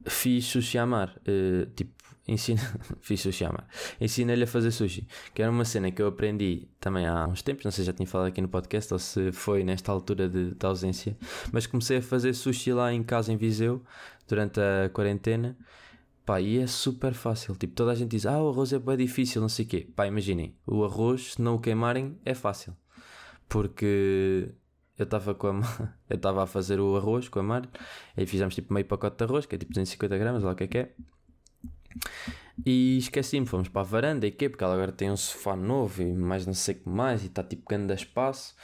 fiz 0.07 0.45
sushi 0.45 0.79
a 0.79 0.85
mar, 0.85 1.15
uh, 1.27 1.65
tipo, 1.75 2.02
ensina, 2.27 2.61
fiz 3.01 3.21
sushi 3.21 3.43
ama. 3.45 3.65
Ensinei-lhe 3.99 4.43
a 4.43 4.47
fazer 4.47 4.71
sushi, 4.71 5.07
que 5.33 5.41
era 5.41 5.51
uma 5.51 5.65
cena 5.65 5.91
que 5.91 6.01
eu 6.01 6.07
aprendi 6.07 6.67
também 6.79 7.05
há 7.05 7.27
uns 7.27 7.41
tempos, 7.41 7.65
não 7.65 7.71
sei 7.71 7.83
se 7.83 7.87
já 7.87 7.93
tinha 7.93 8.07
falado 8.07 8.27
aqui 8.27 8.41
no 8.41 8.47
podcast 8.47 8.93
ou 8.93 8.99
se 8.99 9.31
foi 9.31 9.63
nesta 9.63 9.91
altura 9.91 10.29
de, 10.29 10.53
de 10.55 10.65
ausência, 10.65 11.17
mas 11.51 11.65
comecei 11.67 11.97
a 11.97 12.01
fazer 12.01 12.33
sushi 12.33 12.73
lá 12.73 12.93
em 12.93 13.03
casa 13.03 13.31
em 13.31 13.37
Viseu 13.37 13.83
durante 14.27 14.59
a 14.59 14.89
quarentena. 14.89 15.57
Pá, 16.25 16.39
e 16.39 16.57
é 16.57 16.67
super 16.67 17.13
fácil. 17.13 17.53
Tipo, 17.55 17.73
toda 17.75 17.91
a 17.91 17.95
gente 17.95 18.11
diz: 18.11 18.25
Ah, 18.25 18.41
o 18.41 18.49
arroz 18.49 18.71
é 18.71 18.79
bem 18.79 18.95
difícil, 18.95 19.41
não 19.41 19.49
sei 19.49 19.65
o 19.65 19.67
quê. 19.67 19.89
Pá, 19.93 20.07
imaginem, 20.07 20.55
o 20.65 20.85
arroz, 20.85 21.33
se 21.33 21.41
não 21.41 21.55
o 21.55 21.59
queimarem, 21.59 22.17
é 22.23 22.33
fácil. 22.33 22.73
Porque 23.49 24.49
eu 24.97 25.03
estava 25.03 25.33
com 25.35 25.47
a 25.47 25.51
eu 26.09 26.15
estava 26.15 26.43
a 26.43 26.47
fazer 26.47 26.79
o 26.79 26.95
arroz 26.95 27.27
com 27.27 27.39
a 27.39 27.43
Mar, 27.43 27.69
aí 28.15 28.25
fizemos 28.25 28.55
tipo 28.55 28.73
meio 28.73 28.85
pacote 28.85 29.17
de 29.17 29.23
arroz, 29.23 29.45
que 29.45 29.55
é 29.55 29.57
tipo 29.57 29.71
250 29.71 30.17
gramas, 30.17 30.43
lá 30.43 30.51
o 30.51 30.55
que 30.55 30.63
é 30.63 30.67
que 30.67 30.77
é. 30.77 30.93
E 32.65 32.97
esqueci-me, 32.97 33.45
fomos 33.45 33.67
para 33.67 33.81
a 33.81 33.85
varanda 33.85 34.27
e 34.27 34.31
quê? 34.31 34.47
Porque 34.47 34.63
ela 34.63 34.75
agora 34.75 34.91
tem 34.91 35.09
um 35.09 35.17
sofá 35.17 35.55
novo 35.55 36.01
e 36.01 36.13
mais 36.13 36.45
não 36.45 36.53
sei 36.53 36.75
o 36.75 36.79
que 36.79 36.89
mais 36.89 37.23
e 37.23 37.27
está 37.27 37.43
tipo 37.43 37.67
grande 37.67 37.93
espaço. 37.93 38.55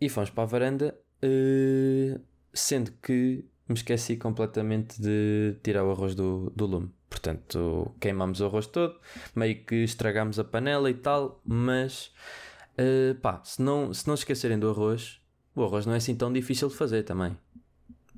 E 0.00 0.08
fomos 0.08 0.30
para 0.30 0.44
a 0.44 0.46
varanda, 0.46 0.98
uh, 1.22 2.20
sendo 2.52 2.92
que 3.02 3.44
me 3.68 3.74
esqueci 3.74 4.16
completamente 4.16 5.00
de 5.00 5.56
tirar 5.62 5.84
o 5.84 5.90
arroz 5.90 6.14
do, 6.14 6.52
do 6.54 6.66
lume. 6.66 6.90
Portanto, 7.10 7.94
queimamos 8.00 8.40
o 8.40 8.46
arroz 8.46 8.66
todo, 8.66 8.98
meio 9.34 9.64
que 9.64 9.76
estragámos 9.76 10.38
a 10.38 10.44
panela 10.44 10.90
e 10.90 10.94
tal, 10.94 11.40
mas 11.44 12.12
uh, 12.78 13.14
pá, 13.20 13.40
se 13.42 13.60
não, 13.60 13.92
se 13.92 14.06
não 14.06 14.14
esquecerem 14.14 14.58
do 14.58 14.70
arroz, 14.70 15.20
o 15.54 15.64
arroz 15.64 15.86
não 15.86 15.94
é 15.94 15.96
assim 15.96 16.14
tão 16.14 16.32
difícil 16.32 16.68
de 16.68 16.76
fazer 16.76 17.02
também. 17.02 17.36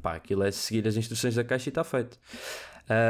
Pá, 0.03 0.17
aquilo 0.17 0.43
é 0.43 0.51
seguir 0.51 0.87
as 0.87 0.97
instruções 0.97 1.35
da 1.35 1.45
caixa 1.45 1.69
e 1.69 1.71
está 1.71 1.85
feito. 1.85 2.19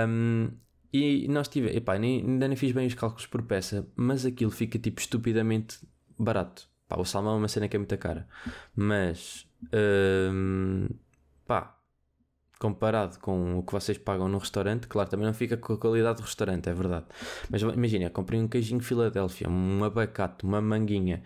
Um, 0.09 0.51
e 0.93 1.27
nós 1.29 1.49
tivemos, 1.49 1.77
epá, 1.77 1.99
nem, 1.99 2.21
ainda 2.21 2.49
nem 2.49 2.57
fiz 2.57 2.73
bem 2.73 2.87
os 2.87 2.95
cálculos 2.95 3.27
por 3.27 3.43
peça, 3.43 3.87
mas 3.95 4.25
aquilo 4.25 4.51
fica 4.51 4.79
tipo 4.79 5.01
estupidamente 5.01 5.79
barato. 6.19 6.69
Pá, 6.89 6.97
o 6.99 7.05
salmão 7.05 7.35
é 7.35 7.37
uma 7.37 7.49
cena 7.49 7.69
que 7.69 7.77
é 7.77 7.79
muito 7.79 7.97
cara, 7.99 8.27
mas 8.75 9.47
hum, 10.33 10.89
pá, 11.47 11.79
comparado 12.59 13.19
com 13.21 13.59
o 13.59 13.63
que 13.63 13.73
vocês 13.73 13.99
pagam 13.99 14.29
no 14.29 14.39
restaurante, 14.39 14.89
claro, 14.89 15.09
também 15.09 15.27
não 15.27 15.35
fica 15.35 15.57
com 15.57 15.75
a 15.75 15.79
qualidade 15.79 16.21
do 16.21 16.25
restaurante, 16.25 16.69
é 16.69 16.75
verdade. 16.75 17.07
Mas 17.51 17.63
imagina, 17.63 18.11
comprei 18.11 18.41
um 18.41 18.49
queijinho 18.49 18.81
Filadélfia, 18.81 19.49
um 19.49 19.85
abacate, 19.85 20.45
uma 20.45 20.61
manguinha, 20.61 21.23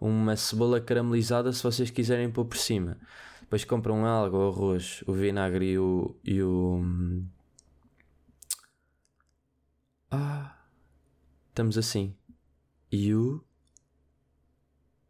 uma 0.00 0.36
cebola 0.36 0.80
caramelizada 0.80 1.50
se 1.52 1.62
vocês 1.62 1.90
quiserem 1.90 2.30
pôr 2.30 2.44
por 2.44 2.58
cima. 2.58 2.98
Depois 3.40 3.64
compram 3.64 4.04
algo, 4.04 4.36
o 4.36 4.48
arroz, 4.48 5.02
o 5.06 5.12
vinagre 5.12 5.72
e 5.72 5.78
o. 5.78 6.16
E 6.24 6.42
o 6.42 6.82
ah, 10.10 10.56
estamos 11.48 11.76
assim. 11.78 12.14
E 12.90 13.14
o. 13.14 13.44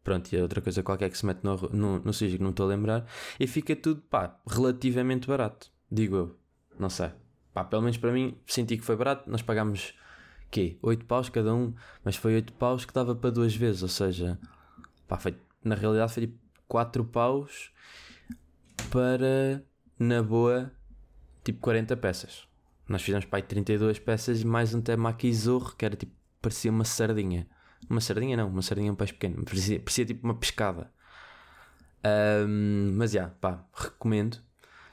Pronto, 0.03 0.31
e 0.31 0.37
é 0.37 0.41
outra 0.41 0.61
coisa 0.61 0.81
qualquer 0.81 1.09
que 1.09 1.17
se 1.17 1.25
mete 1.25 1.43
no, 1.43 1.57
no, 1.69 1.99
no 1.99 2.13
que 2.13 2.37
não 2.39 2.51
estou 2.51 2.65
a 2.65 2.69
lembrar. 2.69 3.05
E 3.39 3.45
fica 3.45 3.75
tudo, 3.75 4.01
pá, 4.01 4.39
relativamente 4.47 5.27
barato. 5.27 5.71
Digo 5.91 6.15
eu. 6.15 6.39
Não 6.79 6.89
sei. 6.89 7.11
Pá, 7.53 7.63
pelo 7.63 7.81
menos 7.81 7.97
para 7.97 8.11
mim, 8.11 8.37
senti 8.45 8.77
que 8.77 8.85
foi 8.85 8.95
barato. 8.95 9.29
Nós 9.29 9.41
pagámos, 9.41 9.93
quê? 10.49 10.77
8 10.81 11.05
paus 11.05 11.29
cada 11.29 11.53
um. 11.53 11.73
Mas 12.03 12.15
foi 12.15 12.35
8 12.35 12.53
paus 12.53 12.85
que 12.85 12.93
dava 12.93 13.15
para 13.15 13.31
duas 13.31 13.55
vezes. 13.55 13.83
Ou 13.83 13.89
seja, 13.89 14.39
pá, 15.07 15.17
foi, 15.17 15.35
na 15.63 15.75
realidade 15.75 16.13
foi 16.13 16.27
tipo 16.27 16.39
4 16.67 17.03
paus 17.05 17.71
para, 18.89 19.63
na 19.99 20.23
boa, 20.23 20.71
tipo 21.43 21.59
40 21.59 21.97
peças. 21.97 22.47
Nós 22.87 23.01
fizemos 23.01 23.25
pá, 23.25 23.41
32 23.41 23.99
peças 23.99 24.41
e 24.41 24.47
mais 24.47 24.73
um 24.73 24.81
temaki 24.81 25.33
zorro, 25.33 25.75
que 25.75 25.85
era 25.85 25.95
tipo, 25.95 26.13
parecia 26.41 26.71
uma 26.71 26.85
sardinha. 26.85 27.47
Uma 27.89 27.99
sardinha 27.99 28.37
não, 28.37 28.47
uma 28.47 28.61
sardinha 28.61 28.91
um 28.91 28.95
peixe 28.95 29.13
pequeno. 29.13 29.43
Parecia, 29.43 29.79
parecia 29.79 30.05
tipo 30.05 30.25
uma 30.25 30.35
pescada. 30.35 30.89
Um, 32.47 32.93
mas 32.95 33.11
já, 33.11 33.19
yeah, 33.21 33.35
pá, 33.41 33.65
recomendo. 33.73 34.37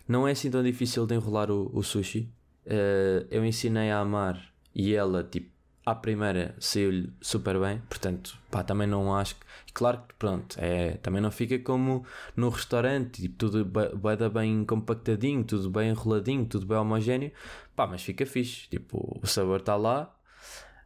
Não 0.09 0.27
é 0.27 0.33
assim 0.33 0.51
tão 0.51 0.63
difícil 0.63 1.07
de 1.07 1.15
enrolar 1.15 1.51
o, 1.51 1.71
o 1.73 1.83
sushi. 1.83 2.33
Uh, 2.67 3.27
eu 3.31 3.45
ensinei 3.45 3.91
a 3.91 4.01
amar 4.01 4.53
e 4.75 4.95
ela, 4.95 5.23
tipo, 5.23 5.54
à 5.85 5.95
primeira 5.95 6.55
saiu-lhe 6.59 7.13
super 7.21 7.59
bem. 7.61 7.81
Portanto, 7.89 8.39
pá, 8.51 8.63
também 8.63 8.87
não 8.87 9.15
acho 9.15 9.37
que. 9.37 9.45
Claro 9.73 10.03
que, 10.09 10.15
pronto, 10.15 10.57
é, 10.59 10.93
também 10.99 11.21
não 11.21 11.31
fica 11.31 11.59
como 11.59 12.05
no 12.37 12.49
restaurante, 12.49 13.23
tipo, 13.23 13.37
tudo 13.37 13.65
bem, 13.65 14.31
bem 14.33 14.65
compactadinho, 14.65 15.43
tudo 15.45 15.69
bem 15.71 15.91
enroladinho, 15.91 16.47
tudo 16.47 16.67
bem 16.67 16.79
homogéneo. 16.79 17.33
Pá, 17.75 17.87
mas 17.87 18.03
fica 18.03 18.25
fixe. 18.25 18.69
Tipo, 18.69 19.21
o 19.23 19.27
sabor 19.27 19.61
está 19.61 19.77
lá, 19.77 20.15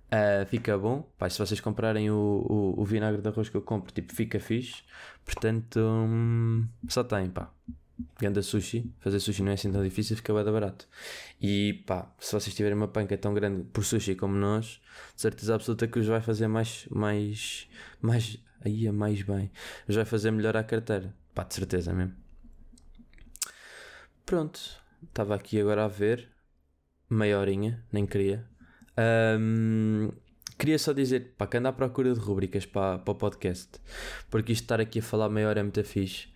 Uh, 0.08 0.46
fica 0.46 0.76
bom. 0.78 1.02
Pá, 1.18 1.28
se 1.28 1.38
vocês 1.38 1.60
comprarem 1.60 2.10
o, 2.10 2.14
o, 2.16 2.80
o, 2.80 2.84
vinagre 2.84 3.20
de 3.20 3.28
arroz 3.28 3.50
que 3.50 3.56
eu 3.56 3.62
compro, 3.62 3.92
tipo, 3.92 4.14
fica 4.14 4.40
fixe. 4.40 4.82
Portanto, 5.24 5.78
hum, 5.80 6.66
só 6.88 7.04
tem, 7.04 7.28
pá. 7.28 7.50
Ganda 8.18 8.42
sushi. 8.42 8.92
Fazer 9.00 9.20
sushi 9.20 9.42
não 9.42 9.50
é 9.50 9.54
assim 9.54 9.72
tão 9.72 9.82
difícil, 9.82 10.16
fica 10.16 10.32
bem 10.32 10.52
barato. 10.52 10.88
E 11.40 11.84
pá, 11.86 12.12
se 12.18 12.32
vocês 12.32 12.54
tiverem 12.54 12.76
uma 12.76 12.88
panca 12.88 13.16
tão 13.16 13.34
grande 13.34 13.64
por 13.64 13.84
sushi 13.84 14.14
como 14.14 14.36
nós, 14.36 14.80
de 15.14 15.22
certeza 15.22 15.54
absoluta 15.54 15.86
que 15.86 15.98
os 15.98 16.06
vai 16.06 16.20
fazer 16.20 16.48
mais. 16.48 16.86
mais. 16.90 17.68
mais. 18.00 18.38
aí 18.64 18.86
é 18.86 18.92
mais 18.92 19.22
bem. 19.22 19.50
Os 19.88 19.96
vai 19.96 20.04
fazer 20.04 20.30
melhor 20.30 20.56
à 20.56 20.64
carteira. 20.64 21.14
Pá, 21.34 21.44
de 21.44 21.54
certeza 21.54 21.92
mesmo. 21.92 22.14
Pronto. 24.24 24.60
Estava 25.02 25.34
aqui 25.34 25.60
agora 25.60 25.84
a 25.84 25.88
ver. 25.88 26.28
Meia 27.10 27.38
horinha, 27.38 27.82
nem 27.90 28.04
queria. 28.04 28.46
Um, 29.40 30.10
queria 30.58 30.78
só 30.78 30.92
dizer 30.92 31.34
para 31.38 31.46
que 31.46 31.56
anda 31.56 31.68
à 31.68 31.72
procura 31.72 32.12
de 32.12 32.18
rubricas 32.18 32.66
para, 32.66 32.98
para 32.98 33.12
o 33.12 33.14
podcast, 33.14 33.80
porque 34.28 34.52
isto 34.52 34.64
estar 34.64 34.80
aqui 34.80 34.98
a 34.98 35.02
falar 35.02 35.28
meia 35.28 35.48
hora 35.48 35.60
é 35.60 35.62
muito 35.62 35.82
fixe. 35.84 36.28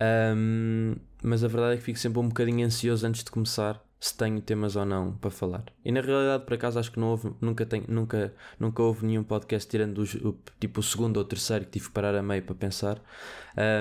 Um, 0.00 0.96
mas 1.22 1.42
a 1.42 1.48
verdade 1.48 1.74
é 1.74 1.76
que 1.78 1.82
fico 1.82 1.98
sempre 1.98 2.20
um 2.20 2.28
bocadinho 2.28 2.64
ansioso 2.66 3.06
antes 3.06 3.24
de 3.24 3.30
começar 3.30 3.82
se 4.00 4.16
tenho 4.16 4.40
temas 4.40 4.76
ou 4.76 4.84
não 4.84 5.12
para 5.12 5.30
falar. 5.30 5.64
E 5.84 5.90
na 5.90 6.00
realidade, 6.00 6.44
por 6.44 6.54
acaso, 6.54 6.78
acho 6.78 6.92
que 6.92 7.00
não 7.00 7.08
houve, 7.08 7.32
nunca, 7.40 7.66
tenho, 7.66 7.84
nunca, 7.88 8.32
nunca 8.58 8.82
houve 8.82 9.04
nenhum 9.04 9.24
podcast 9.24 9.68
tirando 9.68 9.98
os, 9.98 10.14
o, 10.14 10.38
tipo 10.60 10.80
o 10.80 10.82
segundo 10.82 11.16
ou 11.16 11.24
terceiro 11.24 11.64
que 11.64 11.72
tive 11.72 11.86
que 11.86 11.92
parar 11.92 12.14
a 12.14 12.22
meio 12.22 12.42
para 12.42 12.54
pensar. 12.54 13.02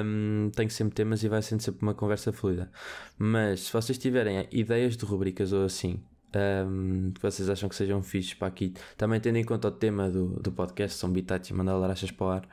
Um, 0.03 0.49
tenho 0.56 0.71
sempre 0.71 0.95
temas 0.95 1.21
e 1.23 1.30
vai 1.30 1.41
sendo 1.41 1.62
sempre 1.62 1.84
uma 1.84 1.93
conversa 1.93 2.34
fluida. 2.34 2.71
Mas 3.17 3.62
se 3.62 3.73
vocês 3.73 3.97
tiverem 3.97 4.47
ideias 4.51 4.97
de 4.97 5.06
rubricas 5.06 5.53
ou 5.53 5.63
assim, 5.63 6.01
um, 6.35 7.11
que 7.11 7.21
vocês 7.21 7.49
acham 7.49 7.69
que 7.69 7.75
sejam 7.75 8.01
fixes 8.03 8.33
para 8.33 8.47
aqui. 8.47 8.73
Também 8.97 9.19
tendo 9.19 9.37
em 9.37 9.43
conta 9.43 9.67
o 9.67 9.71
tema 9.71 10.09
do, 10.09 10.39
do 10.41 10.51
podcast, 10.51 10.97
são 10.97 11.09
bitates 11.09 11.49
e 11.49 11.53
mandar 11.53 11.75
larachas 11.77 12.11
para 12.11 12.25
o 12.25 12.29
ar. 12.29 12.49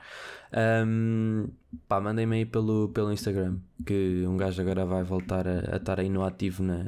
Um, 0.86 1.48
pá, 1.88 2.00
mandem-me 2.00 2.36
aí 2.36 2.46
pelo, 2.46 2.88
pelo 2.90 3.12
Instagram, 3.12 3.58
que 3.84 4.24
um 4.26 4.36
gajo 4.36 4.60
agora 4.62 4.86
vai 4.86 5.02
voltar 5.02 5.46
a, 5.48 5.74
a 5.74 5.76
estar 5.76 5.98
aí 5.98 6.08
no 6.08 6.24
ativo 6.24 6.62
na, 6.62 6.86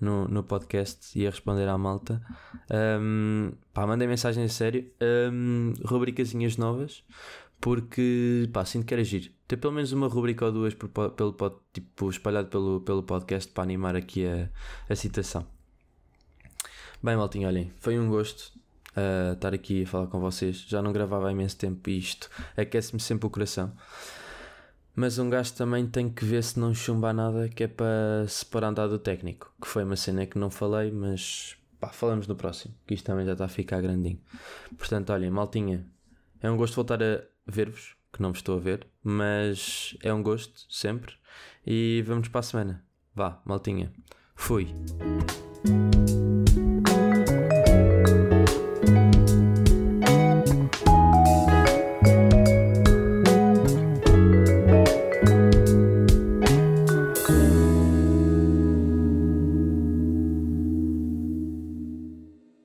no, 0.00 0.28
no 0.28 0.42
podcast 0.42 1.18
e 1.18 1.26
a 1.26 1.30
responder 1.30 1.68
à 1.68 1.78
malta. 1.78 2.20
Um, 3.00 3.52
pá, 3.72 3.86
mandem 3.86 4.08
mensagem 4.08 4.44
a 4.44 4.48
sério. 4.48 4.90
Um, 5.32 5.72
rubricazinhas 5.84 6.56
novas, 6.56 7.02
porque 7.60 8.48
pá, 8.52 8.64
sinto 8.64 8.86
que 8.86 8.94
era 8.94 9.00
agir. 9.00 9.34
Ter 9.48 9.56
pelo 9.56 9.72
menos 9.72 9.92
uma 9.92 10.06
rubrica 10.06 10.44
ou 10.44 10.52
duas 10.52 10.74
por, 10.74 10.88
pelo, 10.88 11.34
tipo, 11.72 12.08
espalhado 12.08 12.48
pelo, 12.48 12.80
pelo 12.82 13.02
podcast 13.02 13.50
para 13.52 13.64
animar 13.64 13.96
aqui 13.96 14.26
a, 14.26 14.48
a 14.88 14.94
citação. 14.94 15.44
Bem, 17.02 17.16
maltinho, 17.16 17.48
olhem, 17.48 17.72
foi 17.80 17.98
um 17.98 18.10
gosto 18.10 18.52
uh, 18.90 19.32
estar 19.32 19.54
aqui 19.54 19.84
a 19.84 19.86
falar 19.86 20.06
com 20.08 20.20
vocês. 20.20 20.66
Já 20.68 20.82
não 20.82 20.92
gravava 20.92 21.28
há 21.28 21.32
imenso 21.32 21.56
tempo 21.56 21.88
e 21.88 21.98
isto 21.98 22.28
aquece-me 22.54 23.00
sempre 23.00 23.26
o 23.26 23.30
coração. 23.30 23.72
Mas 24.94 25.18
um 25.18 25.30
gajo 25.30 25.54
também 25.54 25.86
tem 25.86 26.10
que 26.10 26.26
ver 26.26 26.44
se 26.44 26.60
não 26.60 26.74
chumba 26.74 27.10
nada, 27.10 27.48
que 27.48 27.64
é 27.64 27.68
para 27.68 28.26
se 28.28 28.44
parar 28.44 28.68
andar 28.68 28.86
do 28.86 28.98
técnico. 28.98 29.50
Que 29.58 29.66
foi 29.66 29.82
uma 29.82 29.96
cena 29.96 30.26
que 30.26 30.38
não 30.38 30.50
falei, 30.50 30.90
mas 30.90 31.56
pá, 31.80 31.88
falamos 31.88 32.26
no 32.26 32.36
próximo, 32.36 32.74
que 32.86 32.92
isto 32.92 33.06
também 33.06 33.24
já 33.24 33.32
está 33.32 33.46
a 33.46 33.48
ficar 33.48 33.80
grandinho. 33.80 34.20
Portanto, 34.76 35.10
olhem, 35.10 35.30
maltinha, 35.30 35.86
é 36.42 36.50
um 36.50 36.56
gosto 36.58 36.74
voltar 36.74 37.02
a 37.02 37.22
ver-vos, 37.46 37.94
que 38.12 38.20
não 38.20 38.28
vos 38.28 38.40
estou 38.40 38.58
a 38.58 38.60
ver, 38.60 38.86
mas 39.02 39.96
é 40.02 40.12
um 40.12 40.22
gosto, 40.22 40.66
sempre. 40.68 41.14
E 41.66 42.04
vamos 42.06 42.28
para 42.28 42.40
a 42.40 42.42
semana. 42.42 42.84
Vá, 43.14 43.40
maltinha. 43.46 43.90
Fui. 44.34 44.68